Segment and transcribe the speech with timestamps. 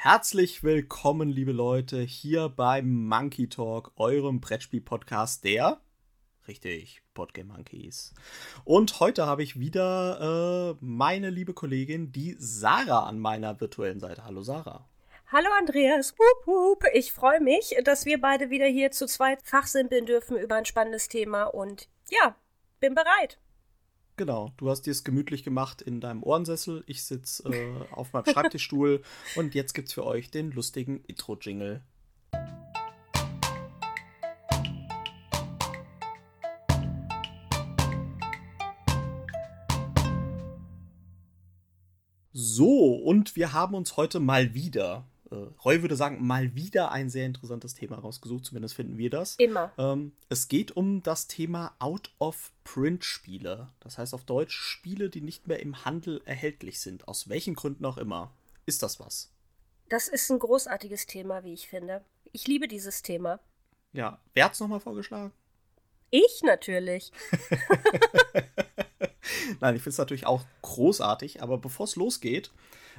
[0.00, 5.80] Herzlich willkommen, liebe Leute, hier beim Monkey Talk, eurem Brettspiel-Podcast der,
[6.46, 8.14] richtig, Boardgame Monkeys.
[8.62, 14.24] Und heute habe ich wieder äh, meine liebe Kollegin, die Sarah, an meiner virtuellen Seite.
[14.24, 14.88] Hallo Sarah.
[15.32, 16.84] Hallo Andreas, wup, wup.
[16.94, 21.08] ich freue mich, dass wir beide wieder hier zu zweit fachsimpeln dürfen über ein spannendes
[21.08, 22.36] Thema und ja,
[22.78, 23.40] bin bereit.
[24.18, 26.82] Genau, du hast dir es gemütlich gemacht in deinem Ohrensessel.
[26.88, 29.00] Ich sitze äh, auf meinem Schreibtischstuhl
[29.36, 31.82] und jetzt gibt's für euch den lustigen Intro-Jingle.
[42.32, 47.10] So, und wir haben uns heute mal wieder äh, Roy würde sagen, mal wieder ein
[47.10, 49.36] sehr interessantes Thema rausgesucht, zumindest finden wir das.
[49.36, 49.72] Immer.
[49.78, 53.68] Ähm, es geht um das Thema Out-of-Print-Spiele.
[53.80, 57.08] Das heißt auf Deutsch Spiele, die nicht mehr im Handel erhältlich sind.
[57.08, 58.32] Aus welchen Gründen auch immer.
[58.66, 59.30] Ist das was?
[59.88, 62.04] Das ist ein großartiges Thema, wie ich finde.
[62.32, 63.40] Ich liebe dieses Thema.
[63.92, 65.32] Ja, wer hat es nochmal vorgeschlagen?
[66.10, 67.10] Ich natürlich.
[69.60, 72.50] Nein, ich finde es natürlich auch großartig, aber bevor es losgeht,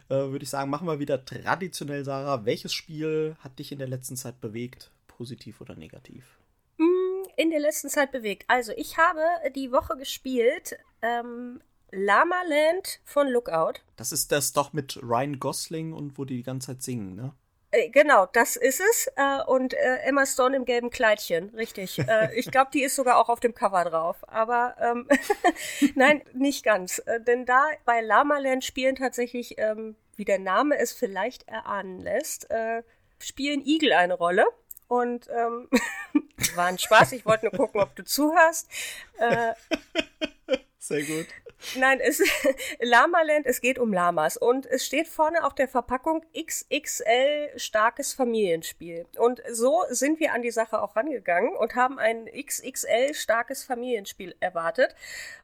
[0.10, 2.46] äh, würde ich sagen, machen wir wieder traditionell, Sarah.
[2.46, 6.40] Welches Spiel hat dich in der letzten Zeit bewegt, positiv oder negativ?
[6.78, 8.46] Mm, in der letzten Zeit bewegt.
[8.48, 9.22] Also, ich habe
[9.56, 13.82] die Woche gespielt ähm, Lama Land von Lookout.
[13.96, 17.34] Das ist das doch mit Ryan Gosling und wo die die ganze Zeit singen, ne?
[17.72, 19.12] Äh, genau, das ist es.
[19.16, 22.00] Äh, und äh, Emma Stone im gelben Kleidchen, richtig.
[22.00, 24.18] Äh, ich glaube, die ist sogar auch auf dem Cover drauf.
[24.28, 25.08] Aber ähm,
[25.96, 27.00] nein, nicht ganz.
[27.06, 32.00] Äh, denn da bei Lama Land spielen tatsächlich, ähm, wie der Name es vielleicht erahnen
[32.00, 32.84] lässt, äh,
[33.20, 34.46] spielen Igel eine Rolle.
[34.88, 35.70] Und ähm,
[36.56, 37.12] war ein Spaß.
[37.12, 38.68] Ich wollte nur gucken, ob du zuhörst.
[40.90, 41.28] Sehr gut.
[41.76, 42.20] Nein, es
[42.82, 49.06] Lamaland, es geht um Lamas und es steht vorne auf der Verpackung XXL starkes Familienspiel.
[49.20, 54.34] Und so sind wir an die Sache auch rangegangen und haben ein XXL starkes Familienspiel
[54.40, 54.96] erwartet.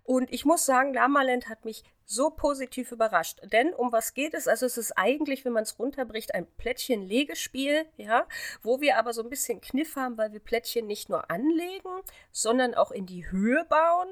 [0.03, 3.39] Und ich muss sagen, Lamaland hat mich so positiv überrascht.
[3.51, 4.47] Denn um was geht es?
[4.47, 8.27] Also es ist eigentlich, wenn man es runterbricht, ein Plättchen-Legespiel, ja,
[8.61, 11.89] wo wir aber so ein bisschen Kniff haben, weil wir Plättchen nicht nur anlegen,
[12.31, 14.07] sondern auch in die Höhe bauen,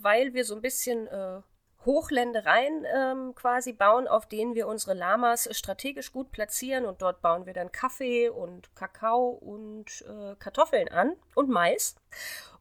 [0.00, 1.40] weil wir so ein bisschen äh,
[1.84, 7.46] Hochländereien ähm, quasi bauen, auf denen wir unsere Lamas strategisch gut platzieren und dort bauen
[7.46, 11.96] wir dann Kaffee und Kakao und äh, Kartoffeln an und Mais.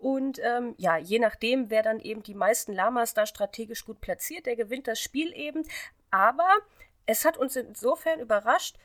[0.03, 4.45] Und ähm, ja, je nachdem, wer dann eben die meisten Lamas da strategisch gut platziert,
[4.45, 5.63] der gewinnt das Spiel eben.
[6.11, 6.49] Aber
[7.05, 8.75] es hat uns insofern überrascht,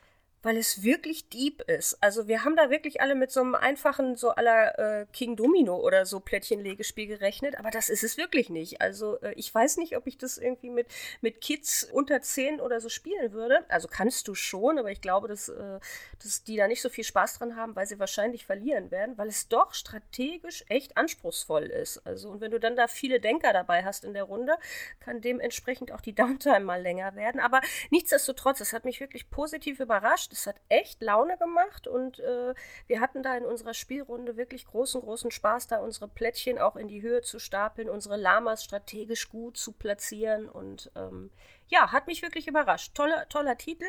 [0.43, 1.99] weil es wirklich deep ist.
[2.01, 5.77] Also wir haben da wirklich alle mit so einem einfachen, so aller äh, King Domino
[5.77, 8.81] oder so Plättchenlegespiel gerechnet, aber das ist es wirklich nicht.
[8.81, 10.87] Also äh, ich weiß nicht, ob ich das irgendwie mit,
[11.21, 13.65] mit Kids unter 10 oder so spielen würde.
[13.69, 15.81] Also kannst du schon, aber ich glaube, dass, äh,
[16.23, 19.29] dass die da nicht so viel Spaß dran haben, weil sie wahrscheinlich verlieren werden, weil
[19.29, 21.99] es doch strategisch echt anspruchsvoll ist.
[22.07, 24.55] Also und wenn du dann da viele Denker dabei hast in der Runde,
[25.01, 27.41] kann dementsprechend auch die Downtime mal länger werden.
[27.41, 27.61] Aber
[27.91, 30.33] nichtsdestotrotz, es hat mich wirklich positiv überrascht überrascht.
[30.33, 32.55] Es hat echt Laune gemacht und äh,
[32.87, 36.89] wir hatten da in unserer Spielrunde wirklich großen, großen Spaß, da unsere Plättchen auch in
[36.89, 41.31] die Höhe zu stapeln, unsere Lamas strategisch gut zu platzieren und ähm,
[41.69, 42.95] ja, hat mich wirklich überrascht.
[42.95, 43.87] Toller, toller Titel,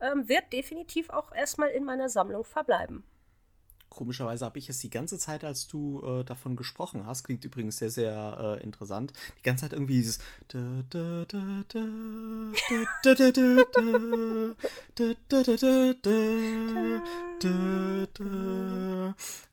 [0.00, 3.04] ähm, wird definitiv auch erstmal in meiner Sammlung verbleiben.
[3.98, 7.78] Komischerweise habe ich es die ganze Zeit, als du äh, davon gesprochen hast, klingt übrigens
[7.78, 10.20] sehr, sehr äh, interessant, die ganze Zeit irgendwie dieses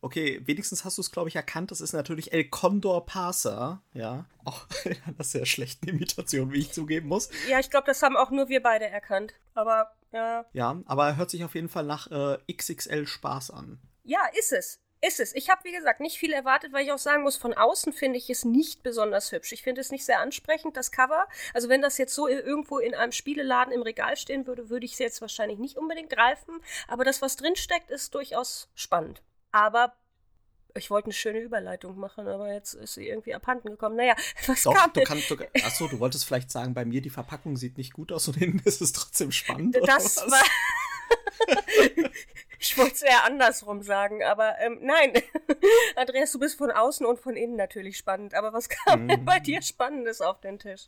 [0.02, 1.72] Okay, wenigstens hast du es, glaube ich, erkannt.
[1.72, 4.26] Das ist natürlich El Condor Parser, ja.
[4.44, 7.32] Auch in einer sehr schlechten Imitation, wie ich zugeben muss.
[7.50, 9.34] Ja, ich glaube, das haben auch nur wir beide erkannt.
[9.56, 10.46] Aber ja.
[10.54, 13.80] Ja, aber er hört sich auf jeden Fall nach äh, XXL Spaß an.
[14.06, 14.80] Ja, ist es.
[15.02, 15.36] Ist es.
[15.36, 18.18] Ich habe, wie gesagt, nicht viel erwartet, weil ich auch sagen muss, von außen finde
[18.18, 19.52] ich es nicht besonders hübsch.
[19.52, 21.28] Ich finde es nicht sehr ansprechend, das Cover.
[21.54, 24.94] Also wenn das jetzt so irgendwo in einem Spieleladen im Regal stehen würde, würde ich
[24.94, 26.60] es jetzt wahrscheinlich nicht unbedingt greifen.
[26.88, 29.22] Aber das, was drinsteckt, ist durchaus spannend.
[29.52, 29.94] Aber
[30.76, 33.96] ich wollte eine schöne Überleitung machen, aber jetzt ist sie irgendwie abhanden gekommen.
[33.98, 34.16] Naja,
[34.48, 37.58] was Doch, kam du kannst, du, achso, du wolltest vielleicht sagen, bei mir die Verpackung
[37.58, 39.78] sieht nicht gut aus und innen ist es trotzdem spannend.
[39.86, 40.44] Das war.
[42.60, 45.14] Ich wollte es eher andersrum sagen, aber ähm, nein.
[45.96, 48.34] Andreas, du bist von außen und von innen natürlich spannend.
[48.34, 49.08] Aber was kam mm.
[49.08, 50.88] denn bei dir Spannendes auf den Tisch?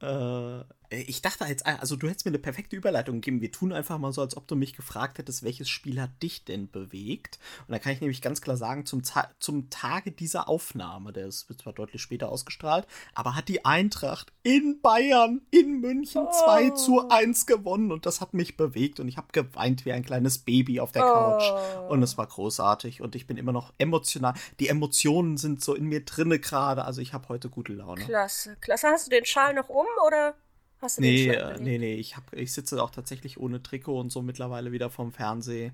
[0.00, 0.60] Äh,
[0.92, 3.40] ich dachte jetzt, also du hättest mir eine perfekte Überleitung gegeben.
[3.40, 6.44] Wir tun einfach mal so, als ob du mich gefragt hättest, welches Spiel hat dich
[6.44, 7.38] denn bewegt?
[7.66, 9.02] Und da kann ich nämlich ganz klar sagen, zum,
[9.38, 14.32] zum Tage dieser Aufnahme, der ist, wird zwar deutlich später ausgestrahlt, aber hat die Eintracht
[14.42, 16.44] in Bayern, in München oh.
[16.44, 20.04] 2 zu 1 gewonnen und das hat mich bewegt und ich habe geweint wie ein
[20.04, 21.92] kleines Baby auf der Couch oh.
[21.92, 24.34] und es war großartig und ich bin immer noch emotional.
[24.60, 28.04] Die Emotionen sind so in mir drinne gerade, also ich habe heute gute Laune.
[28.04, 28.88] Klasse, klasse.
[28.88, 30.34] Hast du den Schal noch um oder?
[30.82, 34.10] Hast du nee, den nee, nee, ich, hab, ich sitze auch tatsächlich ohne Trikot und
[34.10, 35.72] so mittlerweile wieder vom Fernsehen.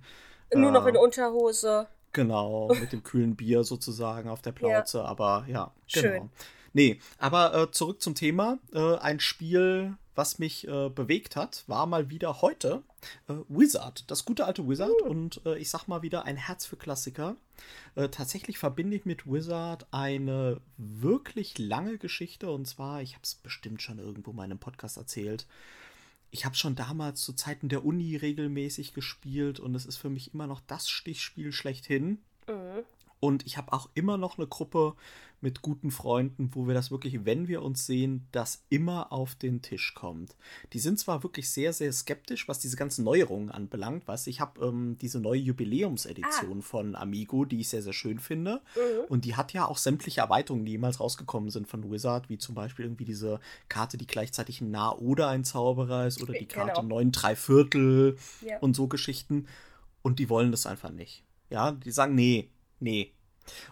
[0.55, 1.88] Nur äh, noch in Unterhose.
[2.12, 5.05] Genau, mit dem kühlen Bier sozusagen auf der Plauze, ja.
[5.05, 6.08] aber ja, genau.
[6.08, 6.31] Schön.
[6.75, 8.58] Nee, aber äh, zurück zum Thema.
[8.75, 12.82] Äh, ein Spiel, was mich äh, bewegt hat, war mal wieder heute
[13.28, 14.11] äh, Wizard.
[14.11, 14.90] Das gute alte Wizard.
[15.02, 15.06] Uh.
[15.06, 17.37] Und äh, ich sag mal wieder ein Herz für Klassiker.
[17.94, 22.50] Äh, tatsächlich verbinde ich mit Wizard eine wirklich lange Geschichte.
[22.50, 25.46] Und zwar, ich habe es bestimmt schon irgendwo in meinem Podcast erzählt.
[26.31, 30.34] Ich habe schon damals zu Zeiten der Uni regelmäßig gespielt und es ist für mich
[30.34, 32.19] immer noch das Stichspiel schlechthin.
[33.20, 34.94] Und ich habe auch immer noch eine Gruppe
[35.40, 39.62] mit guten Freunden, wo wir das wirklich, wenn wir uns sehen, das immer auf den
[39.62, 40.36] Tisch kommt.
[40.72, 44.08] Die sind zwar wirklich sehr, sehr skeptisch, was diese ganzen Neuerungen anbelangt.
[44.08, 46.62] Weißt ich habe ähm, diese neue Jubiläumsedition ah.
[46.62, 48.60] von Amigo, die ich sehr, sehr schön finde.
[48.74, 49.04] Mhm.
[49.08, 52.54] Und die hat ja auch sämtliche Erweiterungen, die jemals rausgekommen sind von Wizard, wie zum
[52.54, 53.38] Beispiel irgendwie diese
[53.68, 56.96] Karte, die gleichzeitig ein Nah- oder ein Zauberer ist, oder die Karte genau.
[56.96, 58.58] 9 3 Viertel ja.
[58.58, 59.46] und so Geschichten.
[60.02, 61.22] Und die wollen das einfach nicht.
[61.50, 62.50] Ja, die sagen, nee,
[62.80, 63.12] nee,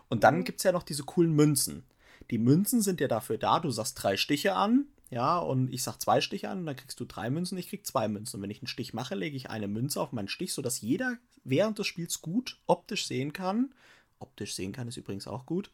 [0.08, 0.44] und dann mhm.
[0.44, 1.85] gibt es ja noch diese coolen Münzen.
[2.31, 6.00] Die Münzen sind ja dafür da, du sagst drei Stiche an, ja, und ich sag
[6.00, 8.37] zwei Stiche an, und dann kriegst du drei Münzen, ich krieg zwei Münzen.
[8.37, 11.19] Und wenn ich einen Stich mache, lege ich eine Münze auf meinen Stich, sodass jeder
[11.44, 13.73] während des Spiels gut optisch sehen kann.
[14.19, 15.70] Optisch sehen kann ist übrigens auch gut.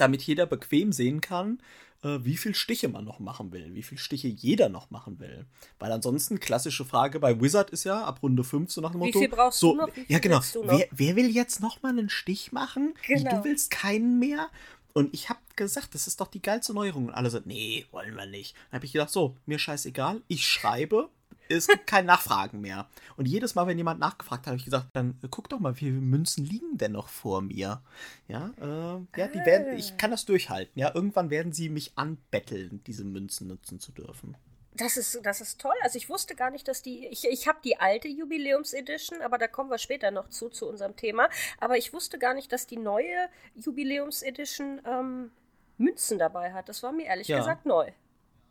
[0.00, 1.60] Damit jeder bequem sehen kann,
[2.02, 5.46] äh, wie viel Stiche man noch machen will, wie viel Stiche jeder noch machen will.
[5.78, 9.14] Weil ansonsten, klassische Frage bei Wizard ist ja ab Runde 5 so nach dem Motto.
[9.14, 9.88] Wie viel brauchst so, du noch?
[10.08, 10.40] ja, genau.
[10.62, 12.94] Wer, wer, will jetzt noch mal einen Stich machen?
[13.06, 13.36] Genau.
[13.36, 14.48] Du willst keinen mehr?
[14.92, 17.06] Und ich habe gesagt, das ist doch die geilste Neuerung.
[17.08, 18.54] Und alle so, nee, wollen wir nicht.
[18.70, 21.10] Dann habe ich gedacht, so, mir scheißegal, ich schreibe
[21.50, 22.88] es gibt kein Nachfragen mehr.
[23.16, 25.74] Und jedes Mal, wenn jemand nachgefragt hat, habe ich gesagt, dann äh, guck doch mal,
[25.74, 27.82] wie viele Münzen liegen denn noch vor mir?
[28.28, 30.78] Ja, äh, ja, die werden, ich kann das durchhalten.
[30.78, 34.36] Ja, irgendwann werden sie mich anbetteln, diese Münzen nutzen zu dürfen.
[34.74, 35.74] Das ist, das ist toll.
[35.82, 37.06] Also ich wusste gar nicht, dass die.
[37.08, 40.96] Ich, ich habe die alte Jubiläumsedition, aber da kommen wir später noch zu, zu unserem
[40.96, 41.28] Thema.
[41.58, 45.32] Aber ich wusste gar nicht, dass die neue Jubiläumsedition ähm,
[45.76, 46.68] Münzen dabei hat.
[46.68, 47.38] Das war mir ehrlich ja.
[47.38, 47.90] gesagt neu.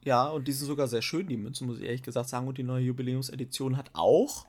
[0.04, 2.48] Ja, und die sind sogar sehr schön, die Münzen, muss ich ehrlich gesagt sagen.
[2.48, 4.48] Und die neue Jubiläumsedition hat auch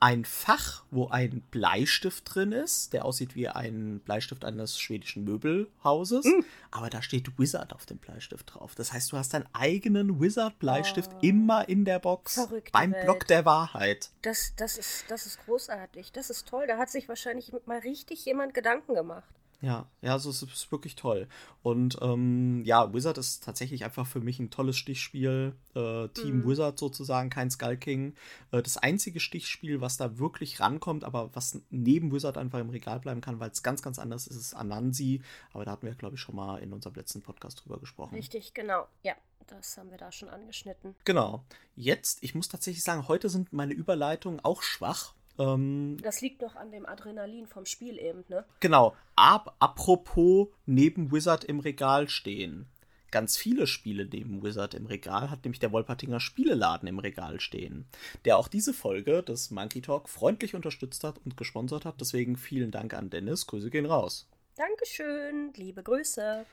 [0.00, 6.24] ein Fach, wo ein Bleistift drin ist, der aussieht wie ein Bleistift eines schwedischen Möbelhauses.
[6.24, 6.40] Mm.
[6.70, 8.74] Aber da steht Wizard auf dem Bleistift drauf.
[8.74, 11.18] Das heißt, du hast deinen eigenen Wizard-Bleistift oh.
[11.20, 12.34] immer in der Box.
[12.34, 13.04] Verrückte beim Welt.
[13.04, 14.10] Block der Wahrheit.
[14.22, 16.12] Das, das, ist, das ist großartig.
[16.12, 16.66] Das ist toll.
[16.66, 19.28] Da hat sich wahrscheinlich mal richtig jemand Gedanken gemacht.
[19.62, 21.28] Ja, ja, also es ist wirklich toll.
[21.62, 25.54] Und ähm, ja, Wizard ist tatsächlich einfach für mich ein tolles Stichspiel.
[25.74, 26.48] Äh, Team mhm.
[26.48, 28.14] Wizard sozusagen, kein Skull King.
[28.52, 33.00] Äh, das einzige Stichspiel, was da wirklich rankommt, aber was neben Wizard einfach im Regal
[33.00, 35.20] bleiben kann, weil es ganz, ganz anders ist, ist Anansi.
[35.52, 38.14] Aber da hatten wir, glaube ich, schon mal in unserem letzten Podcast drüber gesprochen.
[38.14, 38.86] Richtig, genau.
[39.02, 39.14] Ja,
[39.46, 40.94] das haben wir da schon angeschnitten.
[41.04, 41.44] Genau.
[41.76, 46.54] Jetzt, ich muss tatsächlich sagen, heute sind meine Überleitungen auch schwach ähm, das liegt doch
[46.56, 48.44] an dem Adrenalin vom Spiel eben, ne?
[48.60, 48.94] Genau.
[49.16, 52.66] Ab, apropos neben Wizard im Regal stehen.
[53.10, 57.86] Ganz viele Spiele neben Wizard im Regal hat nämlich der Wolpertinger Spieleladen im Regal stehen,
[58.24, 62.00] der auch diese Folge des Monkey Talk freundlich unterstützt hat und gesponsert hat.
[62.00, 63.48] Deswegen vielen Dank an Dennis.
[63.48, 64.28] Grüße gehen raus.
[64.56, 66.44] Dankeschön, liebe Grüße.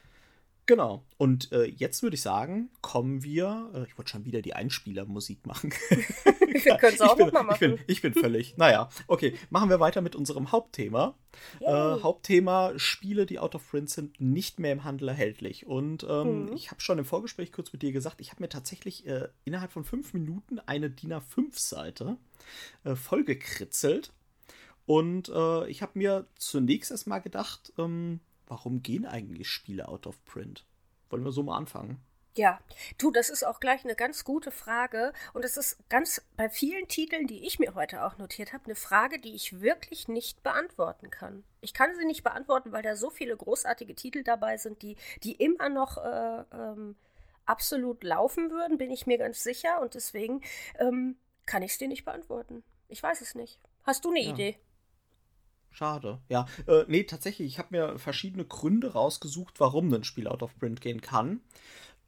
[0.68, 1.06] Genau.
[1.16, 3.72] Und äh, jetzt würde ich sagen, kommen wir.
[3.74, 5.72] Äh, ich wollte schon wieder die Einspielermusik machen.
[5.90, 7.54] wir können es auch nochmal machen.
[7.54, 8.58] Ich bin, ich bin völlig.
[8.58, 9.38] Naja, okay.
[9.50, 11.16] Machen wir weiter mit unserem Hauptthema.
[11.62, 15.66] Äh, Hauptthema: Spiele, die out of print sind, nicht mehr im Handel erhältlich.
[15.66, 16.54] Und ähm, mhm.
[16.54, 19.72] ich habe schon im Vorgespräch kurz mit dir gesagt, ich habe mir tatsächlich äh, innerhalb
[19.72, 22.18] von fünf Minuten eine DIN A5-Seite
[22.84, 24.12] äh, vollgekritzelt.
[24.86, 30.24] Und äh, ich habe mir zunächst erstmal gedacht, ähm, warum gehen eigentlich Spiele out of
[30.26, 30.66] print?
[31.10, 32.02] Wollen wir so mal anfangen?
[32.38, 32.60] Ja,
[33.00, 35.12] du, das ist auch gleich eine ganz gute Frage.
[35.34, 38.76] Und es ist ganz bei vielen Titeln, die ich mir heute auch notiert habe, eine
[38.76, 41.44] Frage, die ich wirklich nicht beantworten kann.
[41.62, 45.34] Ich kann sie nicht beantworten, weil da so viele großartige Titel dabei sind, die, die
[45.34, 46.96] immer noch äh, ähm,
[47.48, 49.82] absolut laufen würden, bin ich mir ganz sicher.
[49.82, 50.42] Und deswegen
[50.78, 52.64] ähm, kann ich es dir nicht beantworten.
[52.88, 53.60] Ich weiß es nicht.
[53.84, 54.32] Hast du eine ja.
[54.32, 54.58] Idee?
[55.72, 56.20] Schade.
[56.30, 60.58] Ja, äh, nee, tatsächlich, ich habe mir verschiedene Gründe rausgesucht, warum ein Spiel out of
[60.58, 61.42] print gehen kann.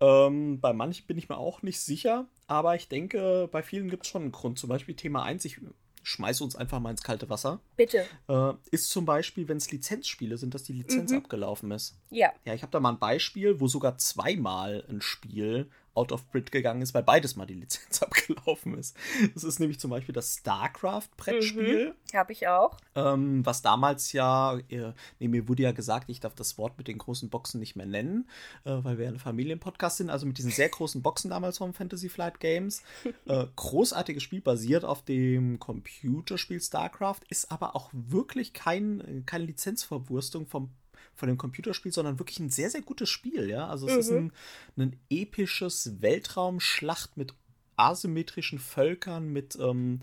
[0.01, 2.27] Ähm, bei manchen bin ich mir auch nicht sicher.
[2.47, 4.57] aber ich denke, bei vielen gibt es schon einen Grund.
[4.57, 5.59] Zum Beispiel Thema 1, ich
[6.01, 7.59] schmeiße uns einfach mal ins kalte Wasser.
[7.75, 8.05] Bitte.
[8.27, 11.17] Äh, ist zum Beispiel, wenn es Lizenzspiele sind, dass die Lizenz Mhm.
[11.17, 11.99] abgelaufen ist.
[12.09, 12.31] Ja.
[12.45, 16.51] Ja, ich habe da mal ein Beispiel, wo sogar zweimal ein Spiel out of print
[16.51, 18.95] gegangen ist, weil beides mal die Lizenz abgelaufen ist.
[19.33, 22.77] Das ist nämlich zum Beispiel das StarCraft-Brettspiel, Habe ich auch.
[22.95, 26.87] ähm, was damals ja, äh, nee, mir wurde ja gesagt, ich darf das Wort mit
[26.87, 28.27] den großen Boxen nicht mehr nennen,
[28.63, 32.09] äh, weil wir ein Familienpodcast sind, also mit diesen sehr großen Boxen damals vom Fantasy
[32.09, 32.83] Flight Games.
[33.25, 40.47] Äh, großartiges Spiel, basiert auf dem Computerspiel StarCraft, ist aber auch wirklich kein, keine Lizenzverwurstung
[40.47, 40.69] vom
[41.19, 43.67] von dem Computerspiel, sondern wirklich ein sehr, sehr gutes Spiel, ja.
[43.67, 44.31] Also es ist ein,
[44.77, 47.33] ein episches Weltraumschlacht mit
[47.75, 50.01] asymmetrischen Völkern, mit, ähm,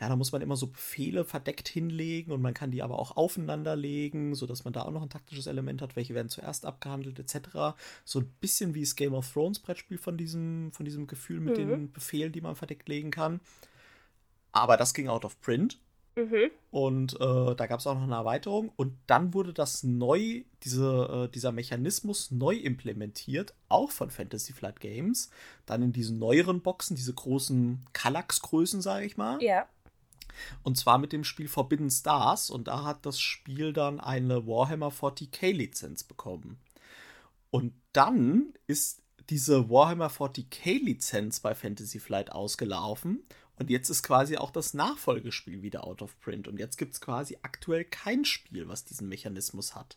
[0.00, 3.16] ja, da muss man immer so Befehle verdeckt hinlegen und man kann die aber auch
[3.16, 7.18] aufeinander legen, sodass man da auch noch ein taktisches Element hat, welche werden zuerst abgehandelt,
[7.18, 7.76] etc.
[8.04, 11.56] So ein bisschen wie das Game of Thrones Brettspiel von diesem, von diesem Gefühl mit
[11.56, 13.40] den Befehlen, die man verdeckt legen kann.
[14.52, 15.78] Aber das ging out of print.
[16.16, 16.50] Mhm.
[16.70, 18.72] Und äh, da gab es auch noch eine Erweiterung.
[18.76, 24.80] Und dann wurde das neu, diese, äh, dieser Mechanismus neu implementiert, auch von Fantasy Flight
[24.80, 25.30] Games.
[25.66, 29.42] Dann in diesen neueren Boxen, diese großen Kallax-Größen, sage ich mal.
[29.42, 29.66] Ja.
[30.62, 32.50] Und zwar mit dem Spiel Forbidden Stars.
[32.50, 36.58] Und da hat das Spiel dann eine Warhammer 40k-Lizenz bekommen.
[37.50, 43.24] Und dann ist diese Warhammer 40k-Lizenz bei Fantasy Flight ausgelaufen.
[43.56, 46.48] Und jetzt ist quasi auch das Nachfolgespiel wieder out of print.
[46.48, 49.96] Und jetzt gibt es quasi aktuell kein Spiel, was diesen Mechanismus hat.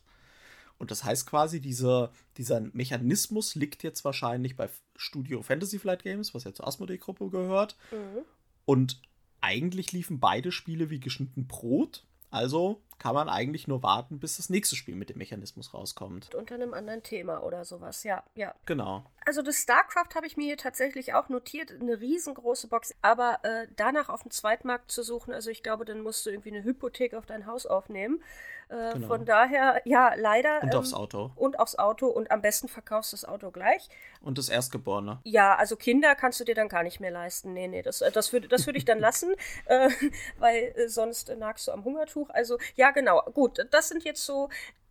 [0.78, 6.34] Und das heißt quasi, diese, dieser Mechanismus liegt jetzt wahrscheinlich bei Studio Fantasy Flight Games,
[6.34, 7.76] was ja zur Asmodee-Gruppe gehört.
[7.90, 8.24] Mhm.
[8.64, 9.00] Und
[9.40, 12.04] eigentlich liefen beide Spiele wie geschnitten Brot.
[12.30, 16.34] Also kann man eigentlich nur warten, bis das nächste Spiel mit dem Mechanismus rauskommt.
[16.34, 18.02] Unter einem anderen Thema oder sowas.
[18.02, 18.54] Ja, ja.
[18.66, 19.04] Genau.
[19.24, 23.68] Also das StarCraft habe ich mir hier tatsächlich auch notiert, eine riesengroße Box, aber äh,
[23.76, 27.14] danach auf dem Zweitmarkt zu suchen, also ich glaube, dann musst du irgendwie eine Hypothek
[27.14, 28.20] auf dein Haus aufnehmen.
[28.68, 29.06] Äh, Genau.
[29.06, 30.62] Von daher, ja, leider.
[30.62, 31.30] Und ähm, aufs Auto.
[31.36, 33.88] Und aufs Auto und am besten verkaufst du das Auto gleich.
[34.20, 35.20] Und das Erstgeborene.
[35.24, 37.52] Ja, also Kinder kannst du dir dann gar nicht mehr leisten.
[37.52, 39.34] Nee, nee, das, äh, das würde das würd ich dann lassen,
[39.66, 39.90] äh,
[40.38, 42.30] weil äh, sonst nagst du am Hungertuch.
[42.30, 43.22] Also, ja, genau.
[43.32, 44.48] Gut, das sind jetzt so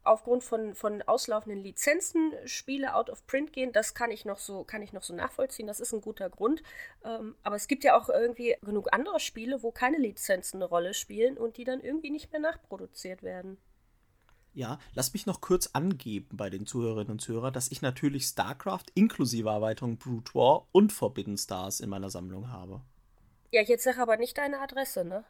[0.08, 3.74] aufgrund von, von auslaufenden Lizenzen Spiele out of print gehen.
[3.74, 5.68] Das kann ich noch so, kann ich noch so nachvollziehen.
[5.68, 6.64] Das ist ein guter Grund.
[7.04, 10.94] Ähm, aber es gibt ja auch irgendwie genug andere Spiele, wo keine Lizenzen eine Rolle
[10.94, 13.58] spielen und die dann irgendwie nicht mehr nachproduziert werden.
[14.58, 18.86] Ja, lass mich noch kurz angeben bei den Zuhörerinnen und Zuhörern, dass ich natürlich StarCraft
[18.96, 22.82] inklusive Erweiterung Brute War und Forbidden Stars in meiner Sammlung habe.
[23.52, 25.24] Ja, jetzt sag aber nicht deine Adresse, ne?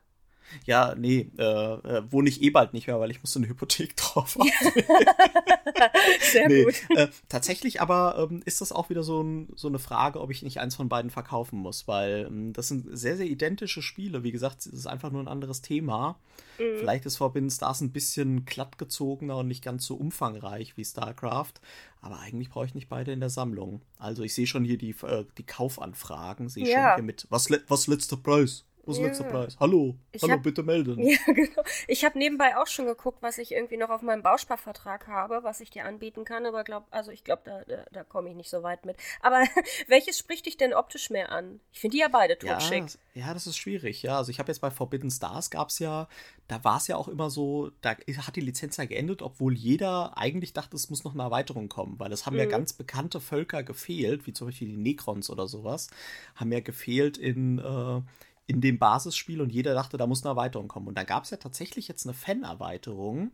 [0.66, 3.48] Ja, nee, äh, äh, wohne ich eh bald nicht mehr, weil ich muss so eine
[3.50, 4.50] Hypothek drauf haben.
[6.32, 6.76] Sehr nee, gut.
[6.96, 10.44] äh, tatsächlich aber ähm, ist das auch wieder so, ein, so eine Frage, ob ich
[10.44, 14.24] nicht eins von beiden verkaufen muss, weil ähm, das sind sehr, sehr identische Spiele.
[14.24, 16.18] Wie gesagt, es ist einfach nur ein anderes Thema.
[16.60, 16.80] Mhm.
[16.80, 21.54] Vielleicht ist Forbidden Stars ein bisschen glattgezogener und nicht ganz so umfangreich wie StarCraft,
[22.02, 23.82] aber eigentlich brauche ich nicht beide in der Sammlung.
[23.98, 26.90] Also ich sehe schon hier die, äh, die Kaufanfragen, sehe Ja.
[26.90, 28.66] schon hier mit, was, was letzter Preis?
[28.88, 29.06] Was Ja.
[29.08, 29.58] letzter Preis?
[29.60, 31.00] Hallo, Ich hallo, hab- bitte melden.
[31.02, 31.62] Ja, genau.
[31.88, 35.60] Ich habe nebenbei auch schon geguckt, was ich irgendwie noch auf meinem Bausparvertrag habe, was
[35.60, 38.50] ich dir anbieten kann, aber glaub, also ich glaube, da, da, da komme ich nicht
[38.50, 38.96] so weit mit.
[39.22, 39.44] Aber
[39.88, 41.60] welches spricht dich denn optisch mehr an?
[41.74, 42.86] Ich finde die ja beide Ja, totschick.
[43.14, 44.02] ja, das ist schwierig.
[44.04, 46.08] Ja, also ich habe jetzt bei Forbidden Stars gab es ja,
[46.48, 50.18] da war es ja auch immer so, da hat die Lizenz ja geendet, obwohl jeder
[50.18, 52.50] eigentlich dachte, es muss noch eine Erweiterung kommen, weil es haben ja Mhm.
[52.50, 55.90] ganz bekannte Völker gefehlt, wie zum Beispiel die Necrons oder sowas,
[56.36, 58.02] haben ja gefehlt in, äh,
[58.48, 60.88] in dem Basisspiel und jeder dachte, da muss eine Erweiterung kommen.
[60.88, 63.32] Und da gab es ja tatsächlich jetzt eine Fan-Erweiterung,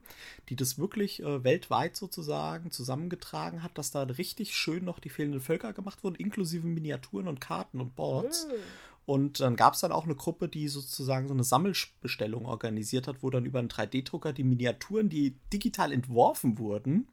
[0.49, 5.39] die das wirklich äh, weltweit sozusagen zusammengetragen hat, dass da richtig schön noch die fehlenden
[5.39, 8.47] Völker gemacht wurden, inklusive Miniaturen und Karten und Boards.
[8.49, 8.57] Hm.
[9.05, 13.17] Und dann gab es dann auch eine Gruppe, die sozusagen so eine Sammelbestellung organisiert hat,
[13.21, 17.07] wo dann über einen 3D-Drucker die Miniaturen, die digital entworfen wurden,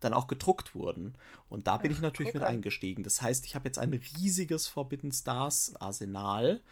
[0.00, 1.14] dann auch gedruckt wurden.
[1.50, 2.56] Und da bin ich natürlich mit guck an.
[2.56, 3.02] eingestiegen.
[3.02, 6.62] Das heißt, ich habe jetzt ein riesiges Forbidden Stars Arsenal.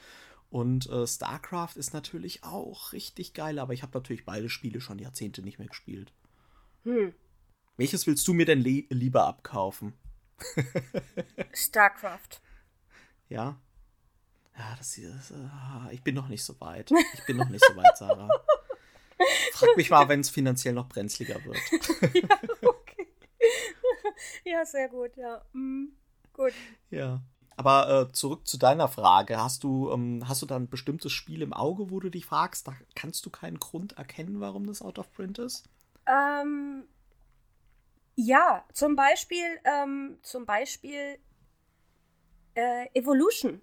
[0.50, 4.98] Und äh, StarCraft ist natürlich auch richtig geil, aber ich habe natürlich beide Spiele schon
[4.98, 6.12] Jahrzehnte nicht mehr gespielt.
[6.82, 7.14] Hm.
[7.76, 9.94] Welches willst du mir denn li lieber abkaufen?
[11.54, 12.40] StarCraft.
[13.28, 13.60] Ja?
[14.58, 16.90] Ja, das hier ist, äh, ich bin noch nicht so weit.
[17.14, 18.28] Ich bin noch nicht so weit, Sarah.
[19.52, 21.58] Frag mich mal, wenn es finanziell noch brenzliger wird.
[22.62, 23.06] Okay.
[24.44, 25.44] ja, sehr gut, ja.
[25.52, 25.92] Hm.
[26.32, 26.52] Gut.
[26.90, 27.22] Ja.
[27.60, 29.36] Aber äh, zurück zu deiner Frage.
[29.36, 32.66] Hast du, ähm, hast du da ein bestimmtes Spiel im Auge, wo du dich fragst,
[32.66, 35.68] da kannst du keinen Grund erkennen, warum das out of print ist?
[36.06, 36.84] Ähm,
[38.16, 41.18] ja, zum Beispiel, ähm, zum Beispiel
[42.54, 43.60] äh, Evolution.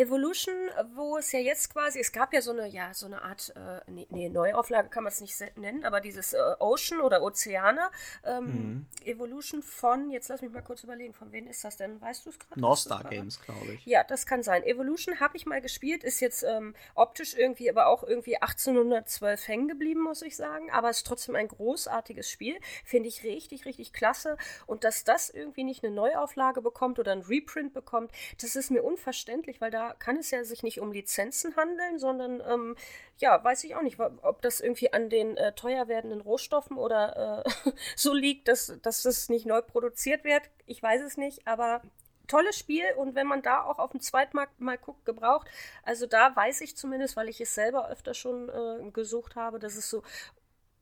[0.00, 0.54] Evolution,
[0.94, 3.90] wo es ja jetzt quasi, es gab ja so eine, ja, so eine Art, äh,
[3.90, 7.90] nee, nee, Neuauflage kann man es nicht nennen, aber dieses äh, Ocean oder Ozeane
[8.24, 8.86] ähm, mhm.
[9.04, 12.00] Evolution von, jetzt lass mich mal kurz überlegen, von wem ist das denn?
[12.00, 12.58] Weißt du es gerade?
[12.58, 13.84] North Star Games, glaube ich.
[13.84, 14.62] Ja, das kann sein.
[14.62, 19.68] Evolution habe ich mal gespielt, ist jetzt ähm, optisch irgendwie, aber auch irgendwie 1812 hängen
[19.68, 24.38] geblieben, muss ich sagen, aber ist trotzdem ein großartiges Spiel, finde ich richtig, richtig klasse
[24.66, 28.82] und dass das irgendwie nicht eine Neuauflage bekommt oder ein Reprint bekommt, das ist mir
[28.82, 32.76] unverständlich, weil da kann es ja sich nicht um Lizenzen handeln, sondern ähm,
[33.18, 37.44] ja, weiß ich auch nicht, ob das irgendwie an den äh, teuer werdenden Rohstoffen oder
[37.44, 40.42] äh, so liegt, dass, dass das nicht neu produziert wird.
[40.66, 41.82] Ich weiß es nicht, aber
[42.28, 45.48] tolles Spiel und wenn man da auch auf dem Zweitmarkt mal guckt, gebraucht,
[45.82, 49.76] also da weiß ich zumindest, weil ich es selber öfter schon äh, gesucht habe, dass
[49.76, 50.02] es so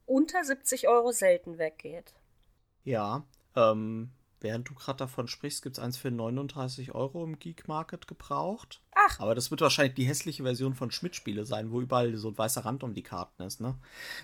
[0.05, 2.15] unter 70 Euro selten weggeht.
[2.85, 3.25] Ja,
[3.57, 4.11] ähm,
[4.41, 8.81] Während du gerade davon sprichst, gibt es eins für 39 Euro im Geek Market gebraucht.
[8.95, 9.19] Ach.
[9.19, 12.65] Aber das wird wahrscheinlich die hässliche Version von Schmidt-Spiele sein, wo überall so ein weißer
[12.65, 13.75] Rand um die Karten ist, ne?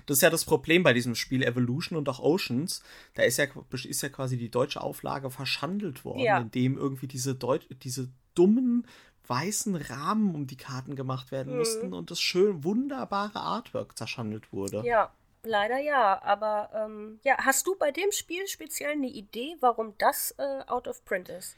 [0.06, 2.82] Das ist ja das Problem bei diesem Spiel Evolution und auch Oceans.
[3.14, 6.38] Da ist ja, ist ja quasi die deutsche Auflage verschandelt worden, ja.
[6.38, 8.86] indem irgendwie diese, Deut diese dummen
[9.26, 11.58] weißen Rahmen um die Karten gemacht werden mhm.
[11.58, 14.82] mussten und das schön wunderbare Artwork zerschandelt wurde.
[14.84, 15.12] Ja.
[15.44, 20.34] Leider ja, aber ähm, ja, hast du bei dem Spiel speziell eine Idee, warum das
[20.38, 21.56] äh, out of print ist?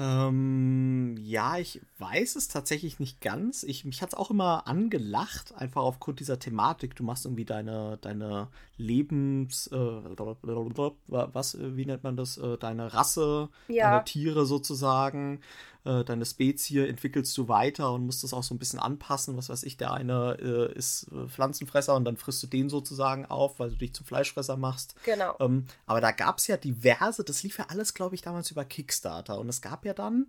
[0.00, 3.64] Ähm, ja, ich weiß es tatsächlich nicht ganz.
[3.64, 6.94] Ich, mich hat es auch immer angelacht, einfach aufgrund dieser Thematik.
[6.94, 13.48] Du machst irgendwie deine, deine Lebens, äh, was, wie nennt man das, äh, deine Rasse,
[13.66, 13.90] ja.
[13.90, 15.40] deine Tiere sozusagen
[15.88, 19.36] äh, deine Spezie entwickelst du weiter und musst das auch so ein bisschen anpassen.
[19.36, 23.24] Was weiß ich, der eine äh, ist äh, Pflanzenfresser und dann frisst du den sozusagen
[23.24, 24.94] auf, weil du dich zum Fleischfresser machst.
[25.04, 25.34] Genau.
[25.40, 28.64] Ähm, aber da gab es ja diverse, das lief ja alles, glaube ich, damals über
[28.64, 29.38] Kickstarter.
[29.38, 30.26] Und es gab ja dann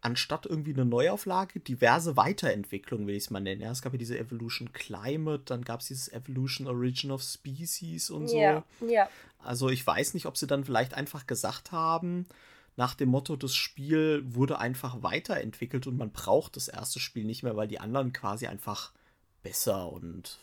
[0.00, 3.60] anstatt irgendwie eine Neuauflage, diverse Weiterentwicklungen, will ich es mal nennen.
[3.60, 8.10] Ja, es gab ja diese Evolution Climate, dann gab es dieses Evolution Origin of Species
[8.10, 8.38] und so.
[8.38, 9.08] Ja, ja.
[9.42, 12.26] Also ich weiß nicht, ob sie dann vielleicht einfach gesagt haben,
[12.76, 17.42] nach dem Motto, das Spiel wurde einfach weiterentwickelt und man braucht das erste Spiel nicht
[17.42, 18.92] mehr, weil die anderen quasi einfach
[19.42, 20.40] besser und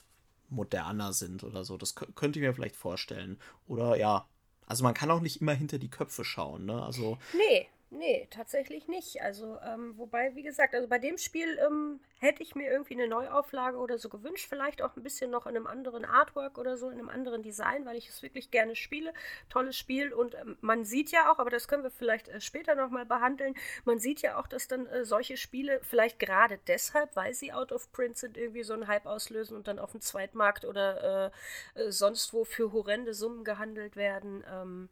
[0.50, 1.78] moderner sind oder so.
[1.78, 3.38] Das könnte ich mir vielleicht vorstellen.
[3.68, 4.28] Oder ja,
[4.66, 6.82] also man kann auch nicht immer hinter die Köpfe schauen, ne?
[6.84, 7.18] Also.
[7.34, 9.22] Nee, Nee, tatsächlich nicht.
[9.22, 13.10] Also, ähm, wobei, wie gesagt, also bei dem Spiel ähm, hätte ich mir irgendwie eine
[13.10, 14.48] Neuauflage oder so gewünscht.
[14.48, 17.86] Vielleicht auch ein bisschen noch in einem anderen Artwork oder so, in einem anderen Design,
[17.86, 19.14] weil ich es wirklich gerne spiele.
[19.50, 22.76] Tolles Spiel und ähm, man sieht ja auch, aber das können wir vielleicht äh, später
[22.76, 27.34] nochmal behandeln, man sieht ja auch, dass dann äh, solche Spiele vielleicht gerade deshalb, weil
[27.34, 30.64] sie out of print sind, irgendwie so einen Hype auslösen und dann auf dem Zweitmarkt
[30.64, 31.34] oder
[31.76, 34.46] äh, äh sonst wo für horrende Summen gehandelt werden.
[34.50, 34.90] Ähm,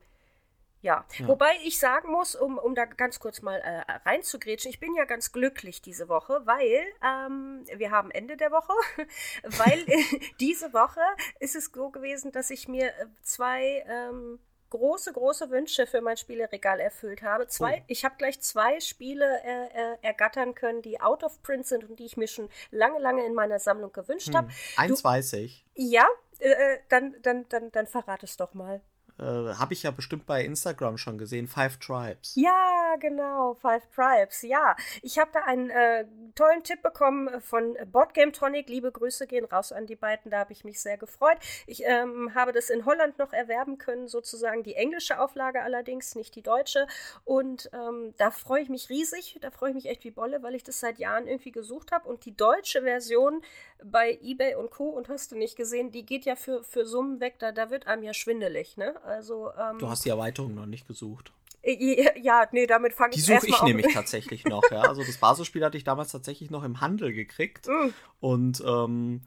[0.81, 1.05] ja.
[1.17, 1.27] ja.
[1.27, 5.05] wobei ich sagen muss, um, um da ganz kurz mal äh, reinzugrätschen, ich bin ja
[5.05, 8.73] ganz glücklich diese Woche, weil ähm, wir haben Ende der Woche,
[9.43, 11.01] weil äh, diese Woche
[11.39, 14.39] ist es so gewesen, dass ich mir äh, zwei ähm,
[14.69, 17.47] große, große Wünsche für mein Spieleregal erfüllt habe.
[17.47, 17.83] Zwei, oh.
[17.87, 21.99] Ich habe gleich zwei Spiele äh, äh, ergattern können, die out of print sind und
[21.99, 24.35] die ich mir schon lange, lange in meiner Sammlung gewünscht hm.
[24.35, 24.49] habe.
[24.77, 25.65] Eins du, weiß ich.
[25.75, 26.07] Ja,
[26.39, 28.81] äh, äh, dann, dann, dann, dann verrate es doch mal.
[29.19, 32.33] Äh, habe ich ja bestimmt bei Instagram schon gesehen, Five Tribes.
[32.35, 34.41] Ja, genau, Five Tribes.
[34.43, 36.05] Ja, ich habe da einen äh,
[36.35, 38.69] tollen Tipp bekommen von Boardgame Tonic.
[38.69, 41.37] Liebe Grüße gehen raus an die beiden, da habe ich mich sehr gefreut.
[41.67, 46.35] Ich ähm, habe das in Holland noch erwerben können, sozusagen die englische Auflage allerdings, nicht
[46.35, 46.87] die deutsche.
[47.25, 50.55] Und ähm, da freue ich mich riesig, da freue ich mich echt wie Bolle, weil
[50.55, 52.07] ich das seit Jahren irgendwie gesucht habe.
[52.07, 53.41] Und die deutsche Version
[53.83, 54.89] bei eBay und Co.
[54.89, 57.87] und hast du nicht gesehen, die geht ja für, für Summen weg, da, da wird
[57.87, 58.95] einem ja schwindelig, ne?
[59.09, 61.31] Also, ähm, du hast die Erweiterung noch nicht gesucht.
[61.61, 63.39] Äh, ja, nee, damit fange ich an.
[63.39, 64.81] Die suche ich nämlich tatsächlich noch, ja.
[64.81, 67.67] Also das Basisspiel hatte ich damals tatsächlich noch im Handel gekriegt.
[67.67, 67.89] Mm.
[68.19, 69.21] Und ähm,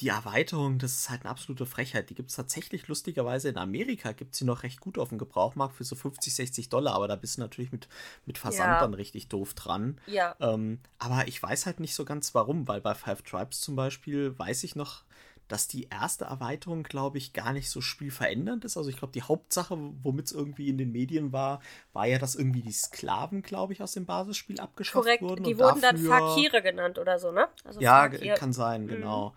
[0.00, 2.10] die Erweiterung, das ist halt eine absolute Frechheit.
[2.10, 5.18] Die gibt es tatsächlich lustigerweise in Amerika, gibt es sie noch recht gut auf dem
[5.18, 7.88] Gebrauchmarkt für so 50, 60 Dollar, aber da bist du natürlich mit,
[8.26, 8.80] mit Versand ja.
[8.80, 9.98] dann richtig doof dran.
[10.06, 10.36] Ja.
[10.40, 14.38] Ähm, aber ich weiß halt nicht so ganz warum, weil bei Five Tribes zum Beispiel
[14.38, 15.04] weiß ich noch,
[15.48, 18.76] dass die erste Erweiterung, glaube ich, gar nicht so spielverändernd ist.
[18.76, 21.60] Also ich glaube, die Hauptsache, womit es irgendwie in den Medien war,
[21.92, 25.44] war ja, dass irgendwie die Sklaven, glaube ich, aus dem Basisspiel abgeschafft Korrekt, wurden.
[25.44, 27.48] Die wurden dafür, dann Fakire genannt oder so, ne?
[27.64, 28.34] Also ja, Fakir.
[28.34, 28.88] kann sein, mhm.
[28.88, 29.34] genau.